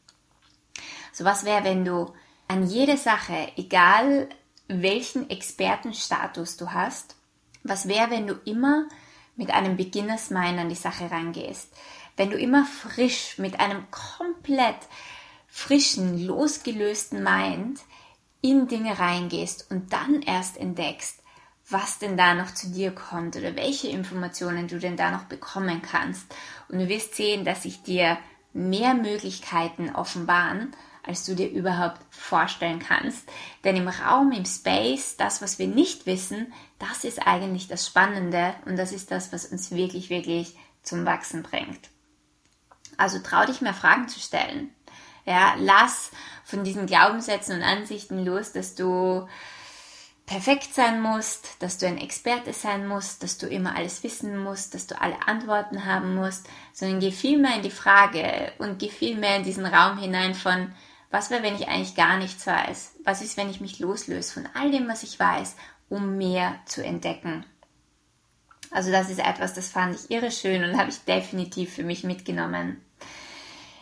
So 1.12 1.24
was 1.24 1.44
wäre, 1.44 1.64
wenn 1.64 1.84
du 1.84 2.12
an 2.48 2.66
jede 2.66 2.96
Sache, 2.96 3.52
egal 3.56 4.28
welchen 4.66 5.30
Expertenstatus 5.30 6.56
du 6.56 6.72
hast, 6.72 7.14
was 7.62 7.88
wäre, 7.88 8.10
wenn 8.10 8.26
du 8.26 8.34
immer 8.44 8.88
mit 9.36 9.50
einem 9.50 9.76
Beginners 9.76 10.30
Mind 10.30 10.58
an 10.58 10.68
die 10.68 10.74
Sache 10.74 11.10
rangehst? 11.10 11.72
Wenn 12.16 12.30
du 12.30 12.36
immer 12.36 12.64
frisch 12.64 13.38
mit 13.38 13.60
einem 13.60 13.84
komplett 13.90 14.78
frischen, 15.46 16.24
losgelösten 16.26 17.22
Mind 17.22 17.80
in 18.40 18.68
Dinge 18.68 18.98
reingehst 18.98 19.70
und 19.70 19.92
dann 19.92 20.22
erst 20.22 20.56
entdeckst, 20.56 21.22
was 21.68 21.98
denn 21.98 22.16
da 22.16 22.34
noch 22.34 22.54
zu 22.54 22.70
dir 22.70 22.92
kommt 22.92 23.36
oder 23.36 23.54
welche 23.56 23.88
Informationen 23.88 24.68
du 24.68 24.78
denn 24.78 24.96
da 24.96 25.10
noch 25.10 25.24
bekommen 25.24 25.82
kannst. 25.82 26.34
Und 26.68 26.78
du 26.78 26.88
wirst 26.88 27.14
sehen, 27.14 27.44
dass 27.44 27.64
sich 27.64 27.82
dir 27.82 28.18
mehr 28.52 28.94
Möglichkeiten 28.94 29.94
offenbaren, 29.94 30.74
als 31.08 31.24
du 31.24 31.34
dir 31.34 31.50
überhaupt 31.50 32.00
vorstellen 32.10 32.78
kannst. 32.78 33.28
Denn 33.64 33.76
im 33.76 33.88
Raum, 33.88 34.30
im 34.30 34.44
Space, 34.44 35.16
das, 35.16 35.40
was 35.40 35.58
wir 35.58 35.66
nicht 35.66 36.06
wissen, 36.06 36.52
das 36.78 37.04
ist 37.04 37.26
eigentlich 37.26 37.66
das 37.66 37.86
Spannende 37.86 38.54
und 38.66 38.76
das 38.76 38.92
ist 38.92 39.10
das, 39.10 39.32
was 39.32 39.46
uns 39.46 39.70
wirklich, 39.70 40.10
wirklich 40.10 40.54
zum 40.82 41.06
Wachsen 41.06 41.42
bringt. 41.42 41.88
Also 42.98 43.20
trau 43.20 43.46
dich 43.46 43.60
mehr 43.62 43.74
Fragen 43.74 44.08
zu 44.08 44.20
stellen. 44.20 44.70
Ja, 45.24 45.54
lass 45.58 46.10
von 46.44 46.62
diesen 46.62 46.86
Glaubenssätzen 46.86 47.56
und 47.56 47.62
Ansichten 47.62 48.24
los, 48.24 48.52
dass 48.52 48.74
du 48.74 49.26
perfekt 50.26 50.74
sein 50.74 51.00
musst, 51.00 51.62
dass 51.62 51.78
du 51.78 51.86
ein 51.86 51.96
Experte 51.96 52.52
sein 52.52 52.86
musst, 52.86 53.22
dass 53.22 53.38
du 53.38 53.46
immer 53.46 53.74
alles 53.76 54.02
wissen 54.02 54.36
musst, 54.36 54.74
dass 54.74 54.86
du 54.86 55.00
alle 55.00 55.16
Antworten 55.26 55.86
haben 55.86 56.14
musst, 56.14 56.46
sondern 56.74 57.00
geh 57.00 57.12
viel 57.12 57.38
mehr 57.38 57.56
in 57.56 57.62
die 57.62 57.70
Frage 57.70 58.52
und 58.58 58.78
geh 58.78 58.90
viel 58.90 59.16
mehr 59.16 59.36
in 59.36 59.44
diesen 59.44 59.64
Raum 59.64 59.96
hinein 59.96 60.34
von, 60.34 60.72
was 61.10 61.30
wäre, 61.30 61.42
wenn 61.42 61.54
ich 61.54 61.68
eigentlich 61.68 61.94
gar 61.94 62.18
nichts 62.18 62.46
weiß? 62.46 62.96
Was 63.04 63.22
ist, 63.22 63.36
wenn 63.36 63.50
ich 63.50 63.60
mich 63.60 63.78
loslöse 63.78 64.32
von 64.32 64.48
all 64.54 64.70
dem, 64.70 64.88
was 64.88 65.02
ich 65.02 65.18
weiß, 65.18 65.56
um 65.88 66.18
mehr 66.18 66.58
zu 66.66 66.84
entdecken? 66.84 67.44
Also 68.70 68.92
das 68.92 69.08
ist 69.08 69.20
etwas, 69.20 69.54
das 69.54 69.70
fand 69.70 69.96
ich 69.96 70.10
irre 70.10 70.30
schön 70.30 70.62
und 70.64 70.78
habe 70.78 70.90
ich 70.90 70.98
definitiv 71.04 71.72
für 71.72 71.84
mich 71.84 72.04
mitgenommen. 72.04 72.82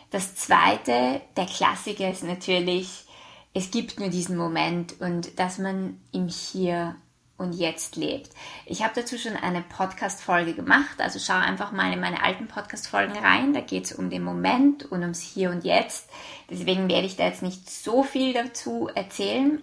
Das 0.09 0.35
zweite, 0.35 1.21
der 1.35 1.45
Klassiker 1.45 2.09
ist 2.09 2.23
natürlich, 2.23 3.05
es 3.53 3.71
gibt 3.71 3.99
nur 3.99 4.09
diesen 4.09 4.37
Moment 4.37 5.01
und 5.01 5.37
dass 5.37 5.57
man 5.57 5.99
im 6.13 6.29
Hier 6.29 6.95
und 7.37 7.53
Jetzt 7.53 7.95
lebt. 7.95 8.31
Ich 8.65 8.83
habe 8.83 8.93
dazu 8.95 9.17
schon 9.17 9.35
eine 9.35 9.61
Podcast-Folge 9.61 10.53
gemacht, 10.53 10.99
also 10.99 11.19
schau 11.19 11.35
einfach 11.35 11.71
mal 11.71 11.93
in 11.93 11.99
meine 11.99 12.23
alten 12.23 12.47
Podcast-Folgen 12.47 13.17
rein. 13.17 13.53
Da 13.53 13.61
geht 13.61 13.85
es 13.85 13.93
um 13.93 14.09
den 14.09 14.23
Moment 14.23 14.91
und 14.91 15.01
ums 15.01 15.21
Hier 15.21 15.51
und 15.51 15.63
Jetzt. 15.63 16.09
Deswegen 16.49 16.89
werde 16.89 17.07
ich 17.07 17.15
da 17.15 17.25
jetzt 17.25 17.43
nicht 17.43 17.69
so 17.69 18.03
viel 18.03 18.33
dazu 18.33 18.89
erzählen. 18.93 19.61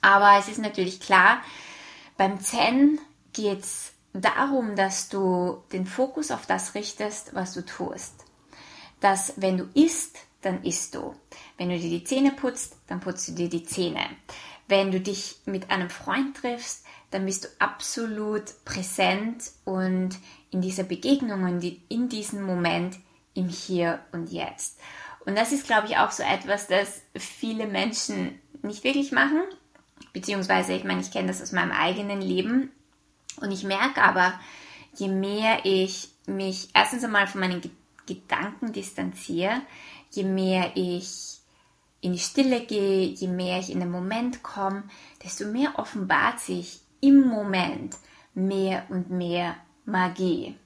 Aber 0.00 0.38
es 0.38 0.48
ist 0.48 0.58
natürlich 0.58 1.00
klar, 1.00 1.42
beim 2.16 2.40
Zen 2.40 3.00
geht 3.32 3.60
es 3.60 3.92
darum, 4.12 4.76
dass 4.76 5.08
du 5.08 5.62
den 5.72 5.86
Fokus 5.86 6.30
auf 6.30 6.46
das 6.46 6.74
richtest, 6.74 7.34
was 7.34 7.54
du 7.54 7.64
tust. 7.64 8.24
Dass 9.00 9.34
wenn 9.36 9.58
du 9.58 9.68
isst, 9.74 10.18
dann 10.42 10.62
isst 10.62 10.94
du. 10.94 11.14
Wenn 11.56 11.68
du 11.68 11.78
dir 11.78 11.90
die 11.90 12.04
Zähne 12.04 12.32
putzt, 12.32 12.76
dann 12.86 13.00
putzt 13.00 13.28
du 13.28 13.32
dir 13.32 13.48
die 13.48 13.64
Zähne. 13.64 14.00
Wenn 14.68 14.92
du 14.92 15.00
dich 15.00 15.36
mit 15.46 15.70
einem 15.70 15.90
Freund 15.90 16.36
triffst, 16.36 16.84
dann 17.10 17.24
bist 17.24 17.44
du 17.44 17.48
absolut 17.58 18.44
präsent 18.64 19.50
und 19.64 20.10
in 20.50 20.60
dieser 20.60 20.84
Begegnung 20.84 21.42
und 21.44 21.64
in 21.88 22.08
diesem 22.08 22.42
Moment 22.42 22.96
im 23.34 23.48
Hier 23.48 24.00
und 24.12 24.30
Jetzt. 24.30 24.78
Und 25.24 25.36
das 25.36 25.52
ist, 25.52 25.66
glaube 25.66 25.88
ich, 25.88 25.96
auch 25.96 26.10
so 26.10 26.22
etwas, 26.22 26.68
das 26.68 27.02
viele 27.16 27.66
Menschen 27.66 28.38
nicht 28.62 28.84
wirklich 28.84 29.12
machen. 29.12 29.42
Beziehungsweise, 30.12 30.74
ich 30.74 30.84
meine, 30.84 31.00
ich 31.00 31.10
kenne 31.10 31.28
das 31.28 31.42
aus 31.42 31.52
meinem 31.52 31.72
eigenen 31.72 32.20
Leben. 32.20 32.70
Und 33.40 33.50
ich 33.50 33.62
merke 33.62 34.02
aber, 34.02 34.38
je 34.94 35.08
mehr 35.08 35.64
ich 35.64 36.10
mich 36.26 36.68
erstens 36.74 37.04
einmal 37.04 37.26
von 37.26 37.40
meinen 37.40 37.62
Gedanken 38.06 38.72
distanziere, 38.72 39.60
je 40.10 40.24
mehr 40.24 40.72
ich 40.74 41.37
in 42.00 42.12
die 42.12 42.18
Stille 42.18 42.60
gehe, 42.60 43.06
je 43.06 43.28
mehr 43.28 43.58
ich 43.58 43.70
in 43.70 43.80
den 43.80 43.90
Moment 43.90 44.42
komme, 44.42 44.84
desto 45.22 45.46
mehr 45.46 45.78
offenbart 45.78 46.40
sich 46.40 46.80
im 47.00 47.20
Moment 47.20 47.96
mehr 48.34 48.84
und 48.88 49.10
mehr 49.10 49.56
Magie. 49.84 50.56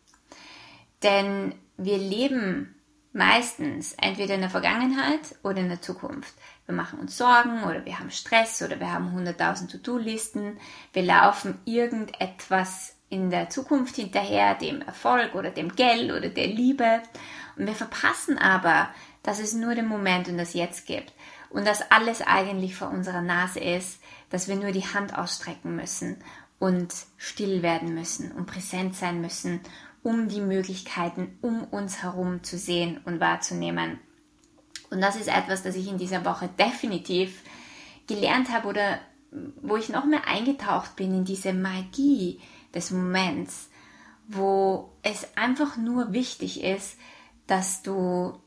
Denn 1.03 1.55
wir 1.77 1.99
leben 1.99 2.75
meistens 3.13 3.95
entweder 3.95 4.35
in 4.35 4.41
der 4.41 4.51
Vergangenheit 4.51 5.37
oder 5.43 5.59
in 5.59 5.69
der 5.69 5.83
Zukunft. 5.83 6.35
Wir 6.67 6.75
machen 6.75 6.99
uns 7.01 7.19
Sorgen 7.19 7.65
oder 7.65 7.85
wir 7.85 7.99
haben 7.99 8.11
Stress 8.11 8.63
oder 8.63 8.79
wir 8.81 8.93
haben 8.93 9.17
100.000 9.17 9.71
To-Do-Listen. 9.73 10.59
Wir 10.93 11.03
laufen 11.03 11.59
irgendetwas 11.65 12.95
in 13.09 13.31
der 13.31 13.51
Zukunft 13.51 13.97
hinterher, 13.97 14.55
dem 14.55 14.81
Erfolg 14.81 15.35
oder 15.35 15.51
dem 15.51 15.75
Geld 15.75 16.13
oder 16.13 16.29
der 16.29 16.47
Liebe. 16.47 17.03
Und 17.57 17.67
wir 17.67 17.75
verpassen 17.75 18.39
aber, 18.39 18.89
dass 19.23 19.39
es 19.39 19.53
nur 19.55 19.75
den 19.75 19.87
Moment 19.87 20.29
und 20.29 20.39
das 20.39 20.55
Jetzt 20.55 20.87
gibt. 20.87 21.13
Und 21.51 21.67
dass 21.67 21.91
alles 21.91 22.23
eigentlich 22.23 22.75
vor 22.75 22.89
unserer 22.89 23.21
Nase 23.21 23.61
ist, 23.61 24.01
dass 24.31 24.49
wir 24.49 24.57
nur 24.57 24.73
die 24.73 24.87
Hand 24.87 25.17
ausstrecken 25.17 25.77
müssen 25.77 26.17
und 26.59 26.95
still 27.17 27.63
werden 27.63 27.95
müssen 27.95 28.33
und 28.33 28.47
präsent 28.47 28.97
sein 28.97 29.21
müssen, 29.21 29.61
um 30.03 30.29
die 30.29 30.41
Möglichkeiten 30.41 31.39
um 31.43 31.65
uns 31.65 32.03
herum 32.03 32.43
zu 32.43 32.59
sehen 32.59 33.01
und 33.05 33.21
wahrzunehmen. 33.21 34.01
Und 34.91 35.01
das 35.01 35.17
ist 35.17 35.29
etwas, 35.29 35.63
das 35.63 35.77
ich 35.77 35.89
in 35.89 35.99
dieser 35.99 36.25
Woche 36.25 36.49
definitiv 36.59 37.43
gelernt 38.07 38.51
habe 38.51 38.69
oder 38.69 38.99
wo 39.63 39.77
ich 39.77 39.89
noch 39.89 40.05
mehr 40.05 40.27
eingetaucht 40.27 40.97
bin 40.97 41.15
in 41.15 41.25
diese 41.25 41.53
Magie 41.53 42.41
des 42.75 42.91
Moments, 42.91 43.71
wo 44.29 44.93
es 45.03 45.37
einfach 45.37 45.77
nur 45.77 46.13
wichtig 46.13 46.63
ist, 46.63 46.99
dass 47.47 47.83
du 47.83 48.39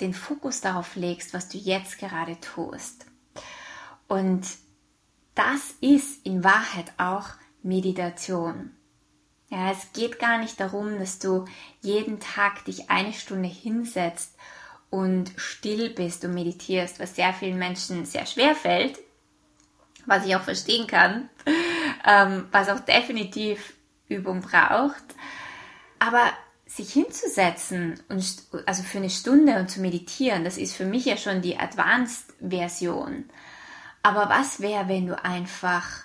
den 0.00 0.14
Fokus 0.14 0.60
darauf 0.60 0.96
legst, 0.96 1.34
was 1.34 1.48
du 1.48 1.58
jetzt 1.58 1.98
gerade 1.98 2.38
tust. 2.40 3.06
Und 4.08 4.46
das 5.34 5.74
ist 5.80 6.24
in 6.26 6.42
Wahrheit 6.42 6.92
auch 6.98 7.28
Meditation. 7.62 8.72
Ja, 9.48 9.72
es 9.72 9.92
geht 9.92 10.18
gar 10.18 10.38
nicht 10.38 10.60
darum, 10.60 10.98
dass 10.98 11.18
du 11.18 11.44
jeden 11.80 12.20
Tag 12.20 12.64
dich 12.64 12.88
eine 12.90 13.12
Stunde 13.12 13.48
hinsetzt 13.48 14.36
und 14.90 15.32
still 15.36 15.90
bist 15.90 16.24
und 16.24 16.34
meditierst, 16.34 17.00
was 17.00 17.16
sehr 17.16 17.32
vielen 17.32 17.58
Menschen 17.58 18.04
sehr 18.04 18.26
schwer 18.26 18.54
fällt, 18.54 18.98
was 20.06 20.26
ich 20.26 20.36
auch 20.36 20.42
verstehen 20.42 20.86
kann, 20.86 21.28
ähm, 22.06 22.48
was 22.52 22.68
auch 22.68 22.80
definitiv 22.80 23.74
Übung 24.08 24.40
braucht. 24.40 25.04
Aber 25.98 26.32
sich 26.70 26.92
hinzusetzen 26.92 28.00
und 28.08 28.44
also 28.66 28.84
für 28.84 28.98
eine 28.98 29.10
Stunde 29.10 29.58
und 29.58 29.68
zu 29.68 29.80
meditieren, 29.80 30.44
das 30.44 30.56
ist 30.56 30.76
für 30.76 30.84
mich 30.84 31.04
ja 31.04 31.16
schon 31.16 31.42
die 31.42 31.58
Advanced-Version. 31.58 33.24
Aber 34.04 34.28
was 34.28 34.60
wäre, 34.60 34.88
wenn 34.88 35.08
du 35.08 35.22
einfach 35.22 36.04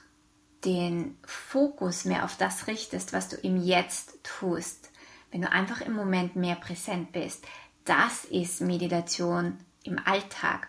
den 0.65 1.17
Fokus 1.23 2.05
mehr 2.05 2.25
auf 2.25 2.35
das 2.35 2.65
richtest, 2.65 3.13
was 3.13 3.29
du 3.29 3.35
im 3.35 3.61
Jetzt 3.61 4.23
tust? 4.23 4.89
Wenn 5.31 5.41
du 5.41 5.51
einfach 5.51 5.81
im 5.81 5.93
Moment 5.93 6.35
mehr 6.35 6.55
präsent 6.55 7.11
bist. 7.11 7.45
Das 7.83 8.25
ist 8.25 8.61
Meditation 8.61 9.59
im 9.83 9.99
Alltag. 10.03 10.67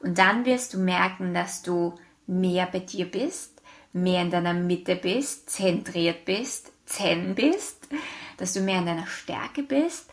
Und 0.00 0.16
dann 0.16 0.46
wirst 0.46 0.72
du 0.72 0.78
merken, 0.78 1.34
dass 1.34 1.60
du 1.62 1.94
mehr 2.26 2.66
bei 2.66 2.78
dir 2.78 3.10
bist, 3.10 3.60
mehr 3.92 4.22
in 4.22 4.30
deiner 4.30 4.54
Mitte 4.54 4.96
bist, 4.96 5.50
zentriert 5.50 6.24
bist, 6.24 6.72
zen 6.86 7.34
bist, 7.34 7.88
dass 8.36 8.52
du 8.52 8.60
mehr 8.60 8.78
in 8.78 8.86
deiner 8.86 9.06
Stärke 9.06 9.62
bist 9.62 10.10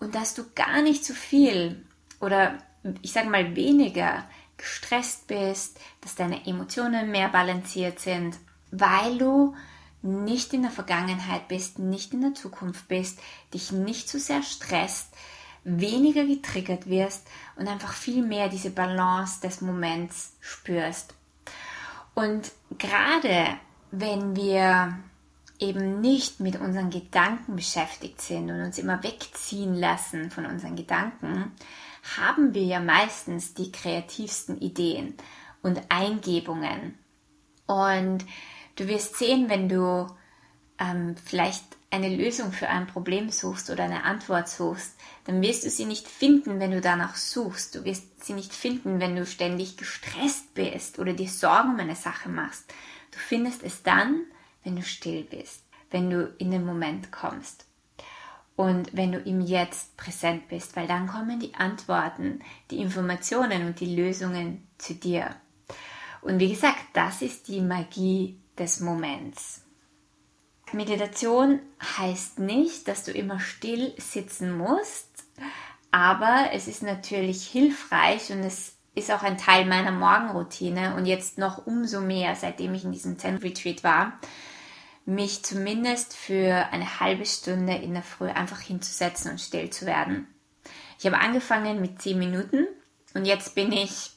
und 0.00 0.14
dass 0.14 0.34
du 0.34 0.44
gar 0.54 0.82
nicht 0.82 1.04
zu 1.04 1.14
viel 1.14 1.84
oder 2.20 2.58
ich 3.02 3.12
sage 3.12 3.28
mal 3.28 3.56
weniger 3.56 4.24
gestresst 4.56 5.26
bist, 5.26 5.80
dass 6.00 6.14
deine 6.14 6.46
Emotionen 6.46 7.10
mehr 7.10 7.28
balanciert 7.28 7.98
sind, 7.98 8.38
weil 8.70 9.18
du 9.18 9.54
nicht 10.02 10.52
in 10.52 10.62
der 10.62 10.70
Vergangenheit 10.70 11.48
bist, 11.48 11.78
nicht 11.78 12.12
in 12.12 12.20
der 12.20 12.34
Zukunft 12.34 12.88
bist, 12.88 13.18
dich 13.54 13.72
nicht 13.72 14.08
zu 14.08 14.20
sehr 14.20 14.42
stresst, 14.42 15.08
weniger 15.64 16.26
getriggert 16.26 16.88
wirst 16.88 17.26
und 17.56 17.68
einfach 17.68 17.94
viel 17.94 18.22
mehr 18.22 18.48
diese 18.48 18.70
Balance 18.70 19.40
des 19.40 19.62
Moments 19.62 20.36
spürst. 20.40 21.14
Und 22.14 22.52
gerade 22.78 23.48
wenn 23.90 24.36
wir 24.36 24.98
eben 25.64 26.00
nicht 26.00 26.40
mit 26.40 26.60
unseren 26.60 26.90
Gedanken 26.90 27.56
beschäftigt 27.56 28.20
sind 28.20 28.50
und 28.50 28.60
uns 28.60 28.78
immer 28.78 29.02
wegziehen 29.02 29.74
lassen 29.74 30.30
von 30.30 30.46
unseren 30.46 30.76
Gedanken, 30.76 31.52
haben 32.16 32.54
wir 32.54 32.64
ja 32.64 32.80
meistens 32.80 33.54
die 33.54 33.72
kreativsten 33.72 34.60
Ideen 34.60 35.14
und 35.62 35.80
Eingebungen. 35.88 36.98
Und 37.66 38.24
du 38.76 38.86
wirst 38.86 39.16
sehen, 39.16 39.48
wenn 39.48 39.68
du 39.68 40.06
ähm, 40.78 41.16
vielleicht 41.24 41.64
eine 41.90 42.14
Lösung 42.14 42.52
für 42.52 42.68
ein 42.68 42.86
Problem 42.86 43.30
suchst 43.30 43.70
oder 43.70 43.84
eine 43.84 44.04
Antwort 44.04 44.48
suchst, 44.48 44.96
dann 45.26 45.40
wirst 45.40 45.64
du 45.64 45.70
sie 45.70 45.84
nicht 45.84 46.08
finden, 46.08 46.58
wenn 46.58 46.72
du 46.72 46.80
danach 46.80 47.14
suchst. 47.14 47.76
Du 47.76 47.84
wirst 47.84 48.24
sie 48.24 48.32
nicht 48.32 48.52
finden, 48.52 49.00
wenn 49.00 49.14
du 49.14 49.24
ständig 49.24 49.76
gestresst 49.76 50.54
bist 50.54 50.98
oder 50.98 51.12
dir 51.12 51.28
Sorgen 51.28 51.70
um 51.70 51.78
eine 51.78 51.94
Sache 51.94 52.28
machst. 52.28 52.64
Du 53.12 53.18
findest 53.18 53.62
es 53.62 53.84
dann, 53.84 54.22
wenn 54.64 54.76
du 54.76 54.82
still 54.82 55.22
bist, 55.22 55.64
wenn 55.90 56.10
du 56.10 56.34
in 56.38 56.50
den 56.50 56.64
Moment 56.64 57.12
kommst 57.12 57.66
und 58.56 58.96
wenn 58.96 59.12
du 59.12 59.18
im 59.18 59.40
Jetzt 59.40 59.96
präsent 59.96 60.48
bist, 60.48 60.76
weil 60.76 60.86
dann 60.86 61.06
kommen 61.06 61.40
die 61.40 61.54
Antworten, 61.54 62.40
die 62.70 62.78
Informationen 62.78 63.66
und 63.66 63.80
die 63.80 63.94
Lösungen 63.94 64.66
zu 64.78 64.94
dir. 64.94 65.34
Und 66.22 66.38
wie 66.38 66.50
gesagt, 66.50 66.84
das 66.94 67.22
ist 67.22 67.48
die 67.48 67.60
Magie 67.60 68.40
des 68.58 68.80
Moments. 68.80 69.62
Meditation 70.72 71.60
heißt 71.98 72.38
nicht, 72.38 72.88
dass 72.88 73.04
du 73.04 73.12
immer 73.12 73.38
still 73.38 73.94
sitzen 73.98 74.56
musst, 74.56 75.10
aber 75.90 76.48
es 76.52 76.66
ist 76.66 76.82
natürlich 76.82 77.46
hilfreich 77.46 78.32
und 78.32 78.40
es 78.40 78.76
ist 78.94 79.10
auch 79.10 79.22
ein 79.22 79.38
Teil 79.38 79.66
meiner 79.66 79.92
Morgenroutine 79.92 80.94
und 80.96 81.06
jetzt 81.06 81.38
noch 81.38 81.66
umso 81.66 82.00
mehr, 82.00 82.34
seitdem 82.34 82.74
ich 82.74 82.84
in 82.84 82.92
diesem 82.92 83.18
Zen 83.18 83.36
Retreat 83.36 83.84
war, 83.84 84.18
mich 85.06 85.44
zumindest 85.44 86.16
für 86.16 86.68
eine 86.72 87.00
halbe 87.00 87.26
Stunde 87.26 87.74
in 87.74 87.94
der 87.94 88.02
Früh 88.02 88.28
einfach 88.28 88.60
hinzusetzen 88.60 89.32
und 89.32 89.40
still 89.40 89.70
zu 89.70 89.86
werden. 89.86 90.26
Ich 90.98 91.06
habe 91.06 91.18
angefangen 91.18 91.80
mit 91.80 92.00
10 92.00 92.18
Minuten 92.18 92.66
und 93.12 93.26
jetzt 93.26 93.54
bin 93.54 93.72
ich 93.72 94.10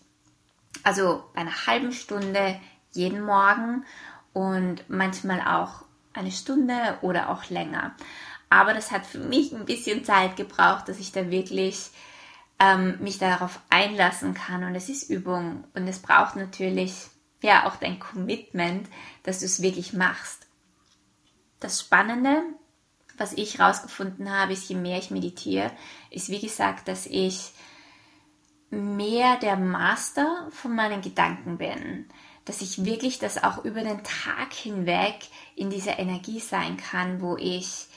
also 0.84 1.24
bei 1.34 1.42
einer 1.42 1.68
halben 1.68 1.92
Stunde 1.92 2.60
jeden 2.94 3.22
Morgen 3.22 3.86
und 4.34 4.90
manchmal 4.90 5.42
auch 5.42 5.84
eine 6.14 6.32
Stunde 6.32 6.98
oder 7.02 7.30
auch 7.30 7.50
länger. 7.50 7.96
Aber 8.50 8.74
das 8.74 8.92
hat 8.92 9.06
für 9.06 9.20
mich 9.20 9.52
ein 9.52 9.66
bisschen 9.66 10.04
Zeit 10.04 10.36
gebraucht, 10.36 10.88
dass 10.88 11.00
ich 11.00 11.12
da 11.12 11.30
wirklich 11.30 11.90
ähm, 12.60 12.98
mich 13.02 13.18
darauf 13.18 13.60
einlassen 13.70 14.34
kann. 14.34 14.64
Und 14.64 14.76
es 14.76 14.90
ist 14.90 15.10
Übung 15.10 15.66
und 15.76 15.88
es 15.88 16.00
braucht 16.00 16.36
natürlich 16.36 16.94
ja 17.42 17.68
auch 17.68 17.76
dein 17.76 18.00
Commitment, 18.00 18.88
dass 19.24 19.40
du 19.40 19.46
es 19.46 19.62
wirklich 19.62 19.94
machst. 19.94 20.47
Das 21.60 21.82
Spannende, 21.82 22.44
was 23.18 23.34
ich 23.34 23.58
herausgefunden 23.58 24.32
habe, 24.32 24.54
ist, 24.54 24.70
je 24.70 24.76
mehr 24.76 25.00
ich 25.00 25.12
meditiere, 25.12 25.72
ist 26.12 26.30
wie 26.30 26.40
gesagt, 26.40 26.88
dass 26.88 27.06
ich 27.06 27.52
mehr 28.70 29.38
der 29.38 29.56
Master 29.56 30.50
von 30.52 30.76
meinen 30.76 31.02
Gedanken 31.02 31.58
bin. 31.58 32.08
dass 32.46 32.62
ich 32.62 32.86
wirklich 32.86 33.20
das 33.20 33.44
auch 33.44 33.66
über 33.66 33.82
den 33.82 34.06
Tag 34.06 34.54
hinweg 34.54 35.16
in 35.58 35.70
dieser 35.70 36.00
Energie 36.00 36.40
sein 36.40 36.78
kann, 36.78 37.20
wo 37.20 37.36
ich 37.36 37.88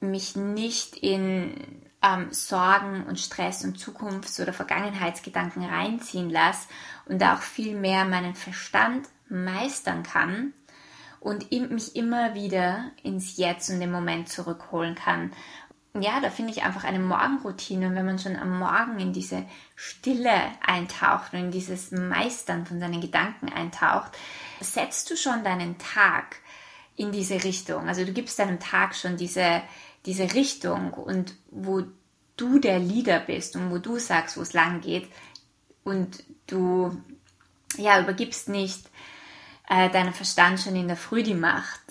mich 0.00 0.34
nicht 0.34 0.96
in 0.96 1.54
ähm, 2.02 2.32
Sorgen 2.32 3.06
und 3.06 3.20
Stress 3.20 3.64
und 3.64 3.78
Zukunfts- 3.78 4.40
oder 4.42 4.52
Vergangenheitsgedanken 4.52 5.64
reinziehen 5.64 6.28
lasse 6.28 6.66
und 7.06 7.22
auch 7.22 7.40
viel 7.40 7.76
mehr 7.76 8.04
meinen 8.04 8.34
Verstand 8.34 9.08
meistern 9.28 10.02
kann 10.02 10.54
und 11.20 11.50
mich 11.50 11.96
immer 11.96 12.34
wieder 12.34 12.90
ins 13.02 13.36
Jetzt 13.36 13.70
und 13.70 13.80
den 13.80 13.90
Moment 13.90 14.28
zurückholen 14.28 14.94
kann. 14.94 15.32
Ja, 15.94 16.20
da 16.20 16.30
finde 16.30 16.52
ich 16.52 16.62
einfach 16.62 16.84
eine 16.84 17.00
Morgenroutine, 17.00 17.94
wenn 17.94 18.06
man 18.06 18.18
schon 18.18 18.36
am 18.36 18.58
Morgen 18.58 18.98
in 19.00 19.12
diese 19.12 19.44
Stille 19.74 20.30
eintaucht 20.64 21.32
und 21.32 21.40
in 21.40 21.50
dieses 21.50 21.90
Meistern 21.90 22.66
von 22.66 22.78
seinen 22.78 23.00
Gedanken 23.00 23.48
eintaucht, 23.48 24.12
setzt 24.60 25.10
du 25.10 25.16
schon 25.16 25.42
deinen 25.44 25.78
Tag 25.78 26.36
in 26.94 27.10
diese 27.10 27.42
Richtung. 27.42 27.88
Also 27.88 28.04
du 28.04 28.12
gibst 28.12 28.38
deinem 28.38 28.60
Tag 28.60 28.94
schon 28.94 29.16
diese, 29.16 29.62
diese 30.04 30.34
Richtung 30.34 30.92
und 30.92 31.34
wo 31.50 31.84
du 32.36 32.58
der 32.58 32.78
Leader 32.78 33.20
bist 33.20 33.56
und 33.56 33.70
wo 33.70 33.78
du 33.78 33.98
sagst, 33.98 34.36
wo 34.36 34.42
es 34.42 34.52
lang 34.52 34.80
geht 34.80 35.08
und 35.84 36.22
du 36.46 36.96
ja 37.76 38.00
übergibst 38.00 38.48
nicht 38.48 38.88
äh, 39.68 39.90
deinem 39.90 40.12
Verstand 40.12 40.60
schon 40.60 40.76
in 40.76 40.88
der 40.88 40.96
Früh 40.96 41.22
die 41.22 41.34
Macht. 41.34 41.82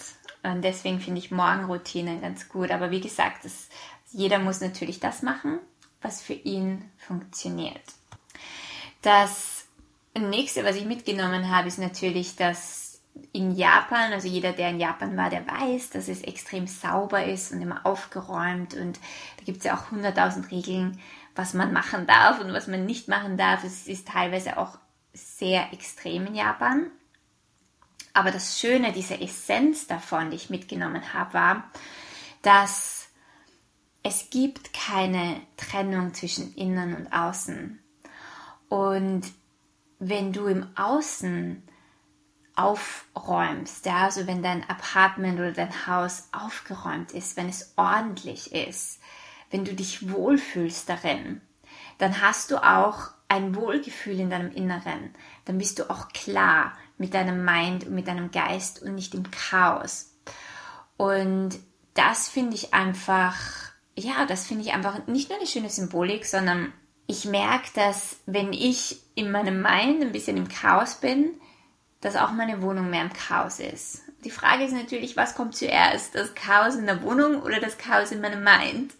Und 0.43 0.61
deswegen 0.61 0.99
finde 0.99 1.19
ich 1.19 1.31
Morgenroutinen 1.31 2.21
ganz 2.21 2.49
gut. 2.49 2.71
Aber 2.71 2.91
wie 2.91 3.01
gesagt, 3.01 3.45
das, 3.45 3.69
jeder 4.11 4.39
muss 4.39 4.61
natürlich 4.61 4.99
das 4.99 5.21
machen, 5.21 5.59
was 6.01 6.21
für 6.21 6.33
ihn 6.33 6.89
funktioniert. 6.97 7.81
Das 9.01 9.65
nächste, 10.17 10.63
was 10.63 10.75
ich 10.75 10.85
mitgenommen 10.85 11.49
habe, 11.49 11.67
ist 11.67 11.79
natürlich, 11.79 12.35
dass 12.35 12.87
in 13.31 13.51
Japan, 13.51 14.13
also 14.13 14.27
jeder, 14.27 14.53
der 14.53 14.69
in 14.69 14.79
Japan 14.79 15.17
war, 15.17 15.29
der 15.29 15.45
weiß, 15.47 15.89
dass 15.91 16.07
es 16.07 16.21
extrem 16.21 16.67
sauber 16.67 17.25
ist 17.25 17.51
und 17.51 17.61
immer 17.61 17.85
aufgeräumt 17.85 18.75
und 18.75 18.99
da 19.37 19.43
gibt 19.43 19.59
es 19.59 19.63
ja 19.63 19.75
auch 19.75 19.91
100.000 19.91 20.51
Regeln, 20.51 20.99
was 21.35 21.53
man 21.53 21.73
machen 21.73 22.05
darf 22.07 22.39
und 22.39 22.53
was 22.53 22.67
man 22.67 22.85
nicht 22.85 23.07
machen 23.07 23.37
darf. 23.37 23.63
Es 23.63 23.87
ist 23.87 24.07
teilweise 24.07 24.57
auch 24.57 24.77
sehr 25.13 25.73
extrem 25.73 26.27
in 26.27 26.35
Japan. 26.35 26.91
Aber 28.17 28.31
das 28.31 28.59
Schöne, 28.59 28.93
diese 28.93 29.21
Essenz 29.21 29.85
davon, 29.85 30.31
die 30.31 30.37
ich 30.37 30.49
mitgenommen 30.49 31.13
habe, 31.13 31.35
war, 31.35 31.71
dass 32.41 33.09
es 34.01 34.31
gibt 34.31 34.73
keine 34.73 35.39
Trennung 35.55 36.15
zwischen 36.15 36.55
Innen 36.55 36.95
und 36.95 37.13
Außen. 37.13 37.77
Und 38.69 39.21
wenn 39.99 40.33
du 40.33 40.47
im 40.47 40.65
Außen 40.75 41.61
aufräumst, 42.55 43.85
ja, 43.85 44.05
also 44.05 44.25
wenn 44.25 44.41
dein 44.41 44.67
Apartment 44.67 45.37
oder 45.37 45.51
dein 45.51 45.85
Haus 45.85 46.29
aufgeräumt 46.31 47.11
ist, 47.11 47.37
wenn 47.37 47.49
es 47.49 47.73
ordentlich 47.75 48.51
ist, 48.51 48.99
wenn 49.51 49.63
du 49.63 49.75
dich 49.75 50.11
wohlfühlst 50.11 50.89
darin, 50.89 51.41
dann 51.99 52.19
hast 52.19 52.49
du 52.49 52.57
auch 52.65 53.11
ein 53.27 53.53
Wohlgefühl 53.53 54.19
in 54.19 54.31
deinem 54.31 54.51
Inneren. 54.51 55.13
Dann 55.45 55.59
bist 55.59 55.77
du 55.77 55.91
auch 55.91 56.09
klar 56.09 56.75
mit 56.97 57.13
deinem 57.13 57.45
Mind 57.45 57.85
und 57.85 57.93
mit 57.93 58.07
deinem 58.07 58.31
Geist 58.31 58.81
und 58.81 58.95
nicht 58.95 59.13
im 59.13 59.29
Chaos. 59.31 60.13
Und 60.97 61.59
das 61.93 62.27
finde 62.29 62.55
ich 62.55 62.73
einfach, 62.73 63.35
ja, 63.95 64.25
das 64.25 64.45
finde 64.45 64.63
ich 64.63 64.73
einfach 64.73 65.07
nicht 65.07 65.29
nur 65.29 65.37
eine 65.37 65.47
schöne 65.47 65.69
Symbolik, 65.69 66.25
sondern 66.25 66.73
ich 67.07 67.25
merke, 67.25 67.69
dass 67.75 68.17
wenn 68.25 68.51
ich 68.53 69.01
in 69.15 69.31
meinem 69.31 69.61
Mind 69.61 70.01
ein 70.01 70.11
bisschen 70.11 70.37
im 70.37 70.47
Chaos 70.47 70.95
bin, 70.95 71.39
dass 72.01 72.15
auch 72.15 72.31
meine 72.31 72.61
Wohnung 72.61 72.89
mehr 72.89 73.01
im 73.01 73.13
Chaos 73.13 73.59
ist. 73.59 74.03
Die 74.23 74.31
Frage 74.31 74.65
ist 74.65 74.73
natürlich, 74.73 75.15
was 75.15 75.35
kommt 75.35 75.55
zuerst? 75.55 76.15
Das 76.15 76.35
Chaos 76.35 76.75
in 76.75 76.85
der 76.85 77.01
Wohnung 77.01 77.41
oder 77.41 77.59
das 77.59 77.77
Chaos 77.77 78.11
in 78.11 78.21
meinem 78.21 78.43
Mind? 78.43 78.93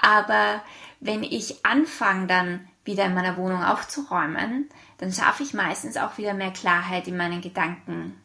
Aber 0.00 0.62
wenn 1.00 1.22
ich 1.22 1.64
anfange, 1.64 2.26
dann 2.26 2.68
wieder 2.86 3.04
in 3.04 3.14
meiner 3.14 3.36
Wohnung 3.36 3.62
aufzuräumen, 3.62 4.68
dann 4.98 5.12
schaffe 5.12 5.42
ich 5.42 5.54
meistens 5.54 5.96
auch 5.96 6.18
wieder 6.18 6.34
mehr 6.34 6.52
Klarheit 6.52 7.08
in 7.08 7.16
meinen 7.16 7.40
Gedanken. 7.40 8.20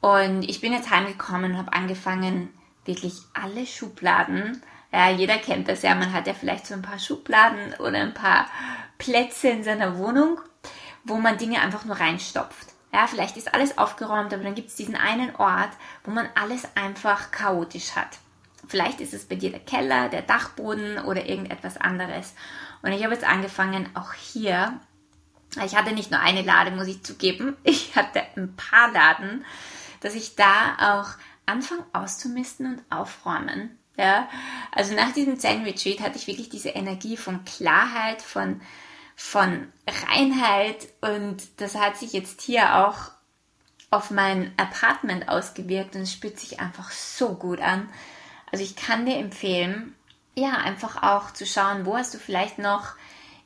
Und 0.00 0.42
ich 0.48 0.60
bin 0.60 0.72
jetzt 0.72 0.90
heimgekommen 0.90 1.52
und 1.52 1.58
habe 1.58 1.72
angefangen, 1.72 2.50
wirklich 2.84 3.14
alle 3.34 3.66
Schubladen, 3.66 4.62
ja, 4.92 5.10
jeder 5.10 5.38
kennt 5.38 5.68
das 5.68 5.82
ja, 5.82 5.94
man 5.94 6.12
hat 6.12 6.26
ja 6.26 6.34
vielleicht 6.34 6.66
so 6.66 6.74
ein 6.74 6.82
paar 6.82 6.98
Schubladen 6.98 7.74
oder 7.78 7.98
ein 7.98 8.14
paar 8.14 8.46
Plätze 8.98 9.48
in 9.48 9.62
seiner 9.62 9.96
Wohnung, 9.98 10.40
wo 11.04 11.16
man 11.16 11.38
Dinge 11.38 11.60
einfach 11.60 11.84
nur 11.84 11.98
reinstopft. 11.98 12.68
Ja, 12.92 13.06
vielleicht 13.06 13.36
ist 13.36 13.54
alles 13.54 13.78
aufgeräumt, 13.78 14.34
aber 14.34 14.42
dann 14.42 14.56
gibt 14.56 14.70
es 14.70 14.74
diesen 14.74 14.96
einen 14.96 15.36
Ort, 15.36 15.70
wo 16.04 16.10
man 16.10 16.28
alles 16.34 16.66
einfach 16.76 17.30
chaotisch 17.30 17.94
hat. 17.94 18.18
Vielleicht 18.66 19.00
ist 19.00 19.14
es 19.14 19.26
bei 19.26 19.36
dir 19.36 19.50
der 19.50 19.60
Keller, 19.60 20.08
der 20.08 20.22
Dachboden 20.22 20.98
oder 20.98 21.26
irgendetwas 21.26 21.76
anderes. 21.76 22.34
Und 22.82 22.92
ich 22.92 23.02
habe 23.04 23.14
jetzt 23.14 23.26
angefangen, 23.26 23.88
auch 23.94 24.12
hier, 24.12 24.80
ich 25.64 25.76
hatte 25.76 25.92
nicht 25.92 26.10
nur 26.10 26.20
eine 26.20 26.42
Lade, 26.42 26.70
muss 26.70 26.86
ich 26.86 27.02
zugeben, 27.02 27.56
ich 27.64 27.96
hatte 27.96 28.22
ein 28.36 28.54
paar 28.56 28.90
Laden, 28.92 29.44
dass 30.00 30.14
ich 30.14 30.36
da 30.36 30.76
auch 30.78 31.18
anfange 31.46 31.84
auszumisten 31.92 32.66
und 32.66 32.82
aufräumen. 32.90 33.76
Ja, 33.96 34.28
also 34.72 34.94
nach 34.94 35.12
diesem 35.12 35.38
Zen 35.38 35.64
Retreat 35.64 36.00
hatte 36.00 36.16
ich 36.16 36.26
wirklich 36.26 36.48
diese 36.48 36.70
Energie 36.70 37.18
von 37.18 37.44
Klarheit, 37.44 38.22
von 38.22 38.60
von 39.20 39.70
Reinheit 40.08 40.88
und 41.02 41.60
das 41.60 41.74
hat 41.74 41.98
sich 41.98 42.14
jetzt 42.14 42.40
hier 42.40 42.76
auch 42.76 43.10
auf 43.90 44.10
mein 44.10 44.50
Apartment 44.56 45.28
ausgewirkt 45.28 45.94
und 45.94 46.02
es 46.02 46.12
spürt 46.12 46.38
sich 46.38 46.58
einfach 46.58 46.90
so 46.90 47.34
gut 47.34 47.60
an. 47.60 47.90
Also 48.50 48.64
ich 48.64 48.76
kann 48.76 49.04
dir 49.04 49.18
empfehlen, 49.18 49.94
ja, 50.34 50.52
einfach 50.52 51.02
auch 51.02 51.32
zu 51.32 51.46
schauen, 51.46 51.86
wo 51.86 51.96
hast 51.96 52.14
du 52.14 52.18
vielleicht 52.18 52.58
noch 52.58 52.94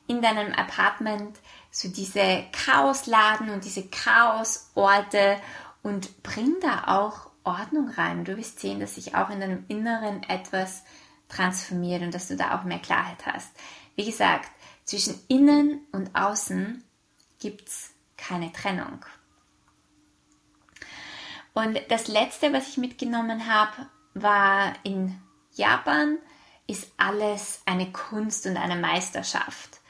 in 0.06 0.20
deinem 0.20 0.52
Apartment 0.52 1.38
so 1.70 1.88
diese 1.88 2.44
Chaosladen 2.52 3.50
und 3.50 3.64
diese 3.64 3.88
Chaosorte 3.88 5.38
und 5.82 6.22
bring 6.22 6.54
da 6.60 6.84
auch 6.86 7.30
Ordnung 7.42 7.90
rein. 7.90 8.24
Du 8.24 8.36
wirst 8.36 8.60
sehen, 8.60 8.80
dass 8.80 8.94
sich 8.94 9.14
auch 9.14 9.30
in 9.30 9.40
deinem 9.40 9.64
Inneren 9.68 10.22
etwas 10.24 10.84
transformiert 11.28 12.02
und 12.02 12.14
dass 12.14 12.28
du 12.28 12.36
da 12.36 12.58
auch 12.58 12.64
mehr 12.64 12.78
Klarheit 12.78 13.26
hast. 13.26 13.50
Wie 13.96 14.04
gesagt, 14.04 14.50
zwischen 14.84 15.18
innen 15.28 15.80
und 15.92 16.14
außen 16.14 16.84
gibt 17.38 17.68
es 17.68 17.90
keine 18.16 18.52
Trennung. 18.52 19.04
Und 21.54 21.80
das 21.88 22.08
letzte, 22.08 22.52
was 22.52 22.68
ich 22.68 22.78
mitgenommen 22.78 23.46
habe, 23.52 23.88
war 24.14 24.74
in 24.82 25.20
Japan 25.54 26.18
ist 26.66 26.90
alles 26.96 27.62
eine 27.66 27.92
Kunst 27.92 28.46
und 28.46 28.56
eine 28.56 28.76
Meisterschaft. 28.76 29.80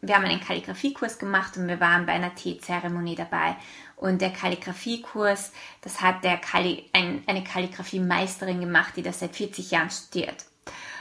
Wir 0.00 0.16
haben 0.16 0.24
einen 0.24 0.40
Kalligrafiekurs 0.40 1.18
gemacht 1.18 1.56
und 1.56 1.66
wir 1.66 1.80
waren 1.80 2.06
bei 2.06 2.12
einer 2.12 2.34
Teezeremonie 2.34 3.14
dabei. 3.14 3.56
Und 3.96 4.20
der 4.20 4.30
Kalligrafiekurs, 4.30 5.52
das 5.80 6.02
hat 6.02 6.24
der 6.24 6.36
Kalli 6.36 6.90
ein, 6.92 7.22
eine 7.26 7.42
Kalligrafie-Meisterin 7.42 8.60
gemacht, 8.60 8.94
die 8.96 9.02
das 9.02 9.20
seit 9.20 9.34
40 9.34 9.70
Jahren 9.70 9.90
studiert. 9.90 10.44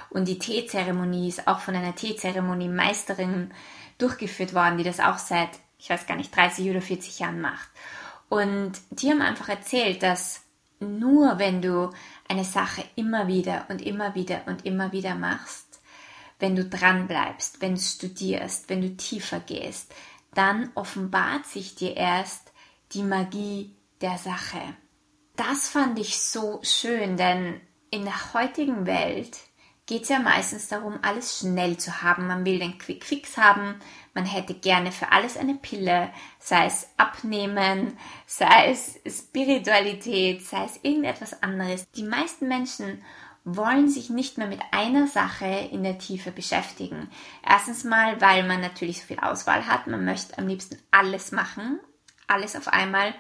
Und 0.10 0.28
die 0.28 0.40
Teezeremonie 0.40 1.28
ist 1.28 1.48
auch 1.48 1.60
von 1.60 1.76
einer 1.76 1.96
Teezeremonie-Meisterin 1.96 3.52
durchgeführt 3.98 4.54
worden, 4.54 4.78
die 4.78 4.84
das 4.84 5.00
auch 5.00 5.18
seit, 5.18 5.50
ich 5.78 5.90
weiß 5.90 6.08
gar 6.08 6.16
nicht, 6.16 6.36
30 6.36 6.70
oder 6.70 6.82
40 6.82 7.20
Jahren 7.20 7.42
macht. 7.42 7.68
Und 8.30 8.74
die 8.92 9.10
haben 9.10 9.22
einfach 9.22 9.50
erzählt, 9.50 10.02
dass 10.02 10.42
nur 10.80 11.40
wenn 11.40 11.62
du 11.62 11.92
eine 12.34 12.46
Sache 12.46 12.84
immer 12.96 13.28
wieder 13.28 13.68
und 13.70 13.80
immer 13.82 14.16
wieder 14.16 14.42
und 14.48 14.66
immer 14.66 14.92
wieder 14.92 15.14
machst, 15.14 15.80
wenn 16.40 16.56
du 16.56 16.66
dran 16.66 17.08
bleibst, 17.08 17.62
wenn 17.62 17.76
du 17.76 17.82
studierst, 17.82 18.70
wenn 18.70 18.82
du 18.82 18.98
tiefer 18.98 19.40
gehst, 19.40 19.94
dann 20.34 20.72
offenbart 20.74 21.46
sich 21.46 21.76
dir 21.76 21.96
erst 21.96 22.52
die 22.94 23.04
Magie 23.04 23.76
der 24.02 24.18
Sache. 24.18 24.60
Das 25.36 25.70
fand 25.70 26.00
ich 26.00 26.20
so 26.20 26.60
schön, 26.64 27.18
denn 27.18 27.62
in 27.92 28.04
der 28.04 28.34
heutigen 28.34 28.88
Welt 28.88 29.38
geht 29.86 30.04
es 30.04 30.10
ja 30.10 30.18
meistens 30.18 30.68
darum, 30.68 30.98
alles 31.04 31.38
schnell 31.38 31.78
zu 31.78 32.02
haben. 32.02 32.26
Man 32.26 32.46
will 32.46 32.58
den 32.58 32.80
Quick 32.80 33.06
Fix 33.06 33.38
haben. 33.38 33.76
Man 34.14 34.26
hätte 34.26 34.54
gerne 34.54 34.92
für 34.92 35.12
alles 35.12 35.38
eine 35.38 35.56
Pille, 35.56 36.12
sei 36.40 36.68
es 36.68 36.88
Abnehmen, 36.98 37.98
sei 38.28 38.72
es 38.72 39.00
Spiritualität, 39.08 40.46
sei 40.46 40.66
es 40.66 40.80
irgendetwas 40.84 41.42
anderes. 41.42 41.90
Die 41.92 42.04
meisten 42.04 42.48
Menschen 42.48 43.04
wollen 43.44 43.90
sich 43.90 44.10
nicht 44.10 44.38
mehr 44.38 44.48
mit 44.48 44.62
einer 44.72 45.08
Sache 45.08 45.46
in 45.72 45.84
der 45.84 45.98
Tiefe 45.98 46.32
beschäftigen. 46.32 47.10
Erstens 47.46 47.84
mal, 47.84 48.22
weil 48.22 48.48
man 48.48 48.62
natürlich 48.62 49.02
so 49.02 49.08
viel 49.08 49.20
Auswahl 49.20 49.68
hat. 49.68 49.88
Man 49.88 50.06
möchte 50.06 50.38
am 50.38 50.48
liebsten 50.48 50.78
alles 50.92 51.32
machen, 51.32 51.80
alles 52.28 52.56
auf 52.56 52.68
einmal 52.68 53.14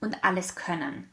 und 0.00 0.22
alles 0.24 0.56
können. 0.56 1.08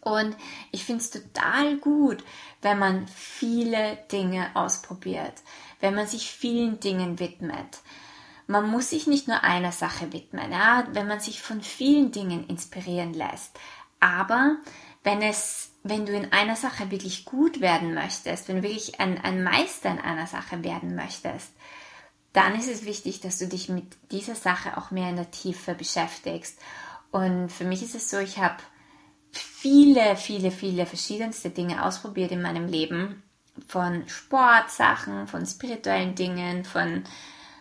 Und 0.00 0.36
ich 0.72 0.84
finde 0.84 1.02
es 1.02 1.10
total 1.10 1.76
gut, 1.76 2.24
wenn 2.60 2.78
man 2.78 3.06
viele 3.08 3.98
Dinge 4.10 4.50
ausprobiert, 4.54 5.34
wenn 5.80 5.94
man 5.94 6.06
sich 6.06 6.30
vielen 6.30 6.80
Dingen 6.80 7.20
widmet. 7.20 7.80
Man 8.52 8.70
muss 8.70 8.90
sich 8.90 9.06
nicht 9.06 9.26
nur 9.26 9.42
einer 9.42 9.72
Sache 9.72 10.12
widmen, 10.12 10.52
ja, 10.52 10.86
wenn 10.92 11.08
man 11.08 11.18
sich 11.18 11.42
von 11.42 11.62
vielen 11.62 12.12
Dingen 12.12 12.46
inspirieren 12.46 13.14
lässt. 13.14 13.58
Aber 13.98 14.58
wenn 15.02 15.22
es, 15.22 15.72
wenn 15.82 16.06
du 16.06 16.12
in 16.12 16.32
einer 16.32 16.54
Sache 16.54 16.90
wirklich 16.90 17.24
gut 17.24 17.60
werden 17.60 17.94
möchtest, 17.94 18.48
wenn 18.48 18.56
du 18.56 18.62
wirklich 18.62 19.00
ein, 19.00 19.18
ein 19.24 19.42
Meister 19.42 19.90
in 19.90 19.98
einer 19.98 20.26
Sache 20.26 20.62
werden 20.62 20.94
möchtest, 20.94 21.52
dann 22.32 22.54
ist 22.54 22.68
es 22.68 22.84
wichtig, 22.84 23.20
dass 23.20 23.38
du 23.38 23.48
dich 23.48 23.68
mit 23.68 23.96
dieser 24.10 24.34
Sache 24.34 24.76
auch 24.76 24.90
mehr 24.90 25.10
in 25.10 25.16
der 25.16 25.30
Tiefe 25.30 25.74
beschäftigst. 25.74 26.58
Und 27.10 27.50
für 27.50 27.64
mich 27.64 27.82
ist 27.82 27.94
es 27.94 28.10
so, 28.10 28.18
ich 28.18 28.38
habe 28.38 28.56
viele, 29.30 30.16
viele, 30.16 30.50
viele 30.50 30.86
verschiedenste 30.86 31.50
Dinge 31.50 31.84
ausprobiert 31.84 32.32
in 32.32 32.42
meinem 32.42 32.68
Leben. 32.68 33.22
Von 33.68 34.08
Sportsachen, 34.08 35.26
von 35.26 35.44
spirituellen 35.44 36.14
Dingen, 36.14 36.64
von, 36.64 37.04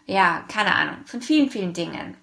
ja, 0.05 0.43
keine 0.47 0.75
Ahnung, 0.75 1.05
von 1.05 1.21
vielen, 1.21 1.49
vielen 1.49 1.73
Dingen. 1.73 2.17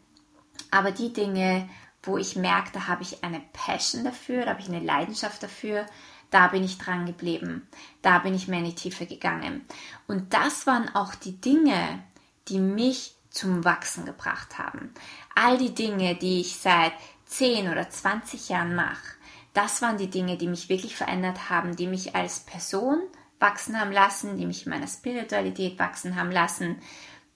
Aber 0.71 0.91
die 0.91 1.13
Dinge, 1.13 1.69
wo 2.03 2.19
ich 2.19 2.37
merke, 2.37 2.71
da 2.73 2.87
habe 2.87 3.03
ich 3.03 3.25
eine 3.25 3.41
Passion 3.53 4.05
dafür, 4.05 4.45
da 4.45 4.51
habe 4.51 4.61
ich 4.61 4.69
eine 4.69 4.81
Leidenschaft 4.81 5.43
dafür, 5.43 5.87
da 6.31 6.49
bin 6.49 6.63
ich 6.63 6.79
dran 6.79 7.07
geblieben, 7.07 7.67
da 8.03 8.19
bin 8.19 8.35
ich 8.35 8.49
mehr 8.49 8.59
in 8.59 8.67
die 8.67 8.75
Tiefe 8.75 9.07
gegangen. 9.07 9.65
Und 10.07 10.35
das 10.35 10.67
waren 10.67 10.95
auch 10.95 11.15
die 11.15 11.41
Dinge, 11.41 12.03
die 12.49 12.59
mich 12.59 13.15
zum 13.31 13.65
Wachsen 13.65 14.05
gebracht 14.05 14.59
haben. 14.59 14.93
All 15.35 15.59
die 15.59 15.75
Dinge, 15.75 16.17
die 16.17 16.41
ich 16.41 16.57
seit 16.57 16.93
10 17.27 17.71
oder 17.71 17.89
20 17.89 18.49
Jahren 18.49 18.75
mache, 18.75 19.17
das 19.55 19.83
waren 19.83 19.99
die 19.99 20.11
Dinge, 20.11 20.37
die 20.37 20.49
mich 20.49 20.69
wirklich 20.69 20.97
verändert 20.97 21.51
haben, 21.51 21.77
die 21.77 21.87
mich 21.87 22.15
als 22.15 22.41
Person 22.41 23.01
wachsen 23.41 23.81
haben 23.81 23.93
lassen, 23.93 24.37
die 24.37 24.47
mich 24.47 24.67
in 24.67 24.71
meiner 24.71 24.87
Spiritualität 24.87 25.79
wachsen 25.79 26.17
haben 26.17 26.31
lassen, 26.31 26.81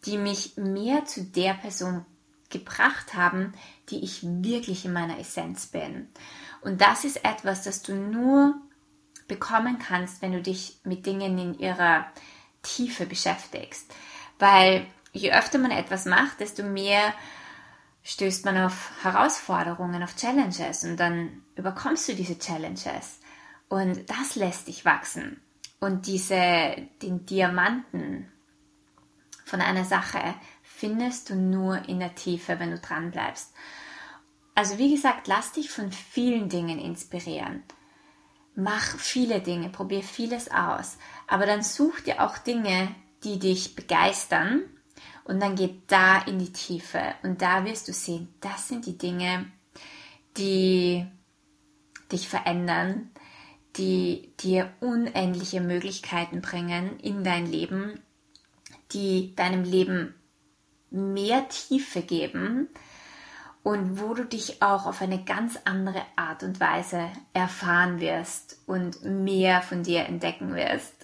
die 0.05 0.19
mich 0.19 0.57
mehr 0.57 1.05
zu 1.05 1.23
der 1.25 1.55
Person 1.55 2.05
gebracht 2.51 3.15
haben, 3.15 3.53
die 3.89 4.05
ich 4.05 4.23
wirklich 4.23 4.85
in 4.85 4.93
meiner 4.93 5.19
Essenz 5.19 5.67
bin. 5.67 6.09
Und 6.61 6.81
das 6.81 7.05
ist 7.05 7.25
etwas, 7.25 7.63
das 7.63 7.83
du 7.83 7.95
nur 7.95 8.55
bekommen 9.29 9.79
kannst, 9.79 10.23
wenn 10.23 10.33
du 10.33 10.43
dich 10.43 10.79
mit 10.85 11.07
Dingen 11.07 11.39
in 11.39 11.59
ihrer 11.59 12.07
Tiefe 12.63 13.07
beschäftigst. 13.07 13.93
Weil 14.39 14.87
je 15.13 15.33
öfter 15.33 15.59
man 15.59 15.71
etwas 15.71 16.05
macht, 16.05 16.41
desto 16.41 16.63
mehr 16.63 17.15
stößt 18.05 18.45
man 18.45 18.59
auf 18.59 18.91
Herausforderungen, 19.03 20.03
auf 20.03 20.17
Challenges 20.17 20.85
und 20.85 20.97
dann 20.97 21.43
überkommst 21.55 22.09
du 22.09 22.15
diese 22.15 22.39
Challenges 22.39 23.21
und 23.69 24.11
das 24.11 24.35
lässt 24.35 24.69
dich 24.69 24.85
wachsen. 24.85 25.41
Und 25.81 26.07
diese, 26.07 26.77
den 27.01 27.27
Diamanten 27.27 28.32
von 29.53 29.61
einer 29.61 29.85
Sache 29.85 30.35
findest 30.63 31.29
du 31.29 31.35
nur 31.35 31.87
in 31.87 31.99
der 32.01 32.15
Tiefe, 32.15 32.59
wenn 32.59 32.71
du 32.71 32.79
dran 32.79 33.11
bleibst. 33.11 33.53
Also 34.55 34.79
wie 34.79 34.95
gesagt, 34.95 35.29
lass 35.29 35.53
dich 35.53 35.69
von 35.69 35.93
vielen 35.93 36.49
Dingen 36.49 36.79
inspirieren. 36.79 37.63
Mach 38.55 38.97
viele 38.97 39.43
Dinge, 39.43 39.69
probier 39.69 40.03
vieles 40.03 40.51
aus, 40.51 40.97
aber 41.29 41.45
dann 41.45 41.63
such 41.63 42.01
dir 42.01 42.23
auch 42.23 42.39
Dinge, 42.39 42.95
die 43.25 43.39
dich 43.39 43.77
begeistern 43.77 44.63
und 45.25 45.39
dann 45.43 45.55
geht 45.55 45.93
da 45.93 46.23
in 46.23 46.39
die 46.39 46.55
Tiefe 46.55 47.15
und 47.23 47.43
da 47.43 47.67
wirst 47.67 47.89
du 47.89 47.93
sehen, 47.93 48.33
das 48.41 48.69
sind 48.69 48.87
die 48.87 48.97
Dinge, 48.97 49.53
die 50.39 51.07
dich 52.11 52.27
verändern, 52.27 53.11
die 53.77 54.33
dir 54.41 54.73
unendliche 54.81 55.61
Möglichkeiten 55.61 56.41
bringen 56.41 56.99
in 57.01 57.23
dein 57.23 57.45
Leben, 57.45 58.01
die 58.93 59.35
deinem 59.35 59.65
Leben 59.65 60.15
mehr 60.91 61.49
Tiefe 61.49 62.03
geben 62.03 62.69
und 63.63 64.01
wo 64.01 64.15
du 64.15 64.25
dich 64.25 64.63
auch 64.63 64.87
auf 64.87 65.01
eine 65.01 65.23
ganz 65.25 65.59
andere 65.65 66.03
Art 66.17 66.43
und 66.43 66.61
Weise 66.61 67.09
erfahren 67.33 68.01
wirst 68.01 68.59
und 68.67 69.05
mehr 69.05 69.63
von 69.63 69.83
dir 69.83 70.07
entdecken 70.07 70.55
wirst. 70.55 70.95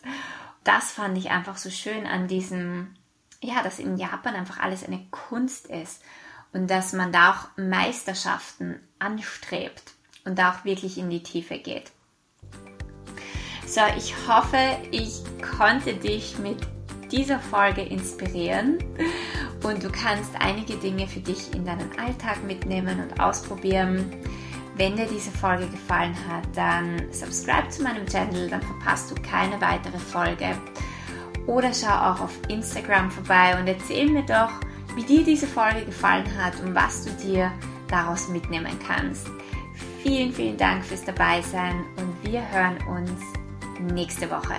Das 0.64 0.90
fand 0.90 1.16
ich 1.16 1.30
einfach 1.30 1.56
so 1.56 1.70
schön 1.70 2.06
an 2.06 2.28
diesem 2.28 2.94
ja, 3.40 3.62
dass 3.62 3.78
in 3.78 3.96
Japan 3.96 4.34
einfach 4.34 4.58
alles 4.58 4.84
eine 4.84 5.06
Kunst 5.10 5.66
ist 5.66 6.02
und 6.52 6.68
dass 6.68 6.92
man 6.92 7.12
da 7.12 7.32
auch 7.32 7.56
Meisterschaften 7.56 8.80
anstrebt 8.98 9.94
und 10.24 10.38
da 10.38 10.52
auch 10.52 10.64
wirklich 10.64 10.98
in 10.98 11.10
die 11.10 11.22
Tiefe 11.22 11.58
geht. 11.58 11.92
So, 13.66 13.82
ich 13.96 14.14
hoffe, 14.26 14.78
ich 14.90 15.22
konnte 15.56 15.94
dich 15.94 16.38
mit 16.38 16.66
dieser 17.10 17.38
Folge 17.38 17.82
inspirieren 17.82 18.78
und 19.64 19.82
du 19.82 19.90
kannst 19.90 20.30
einige 20.40 20.76
Dinge 20.76 21.06
für 21.06 21.20
dich 21.20 21.54
in 21.54 21.64
deinen 21.64 21.90
Alltag 21.98 22.42
mitnehmen 22.44 23.00
und 23.00 23.20
ausprobieren. 23.20 24.12
Wenn 24.76 24.96
dir 24.96 25.06
diese 25.06 25.30
Folge 25.30 25.66
gefallen 25.66 26.14
hat, 26.28 26.44
dann 26.54 27.12
subscribe 27.12 27.68
zu 27.68 27.82
meinem 27.82 28.06
Channel, 28.06 28.48
dann 28.48 28.62
verpasst 28.62 29.10
du 29.10 29.14
keine 29.22 29.60
weitere 29.60 29.98
Folge 29.98 30.56
oder 31.46 31.72
schau 31.72 31.88
auch 31.88 32.20
auf 32.20 32.38
Instagram 32.48 33.10
vorbei 33.10 33.58
und 33.58 33.66
erzähl 33.66 34.08
mir 34.08 34.22
doch, 34.22 34.50
wie 34.94 35.02
dir 35.02 35.24
diese 35.24 35.46
Folge 35.46 35.84
gefallen 35.84 36.26
hat 36.38 36.60
und 36.60 36.74
was 36.74 37.04
du 37.04 37.10
dir 37.26 37.50
daraus 37.88 38.28
mitnehmen 38.28 38.78
kannst. 38.86 39.26
Vielen, 40.02 40.32
vielen 40.32 40.56
Dank 40.56 40.84
fürs 40.84 41.04
Dabeisein 41.04 41.84
und 41.96 42.30
wir 42.30 42.42
hören 42.52 42.76
uns 42.86 43.92
nächste 43.92 44.30
Woche. 44.30 44.54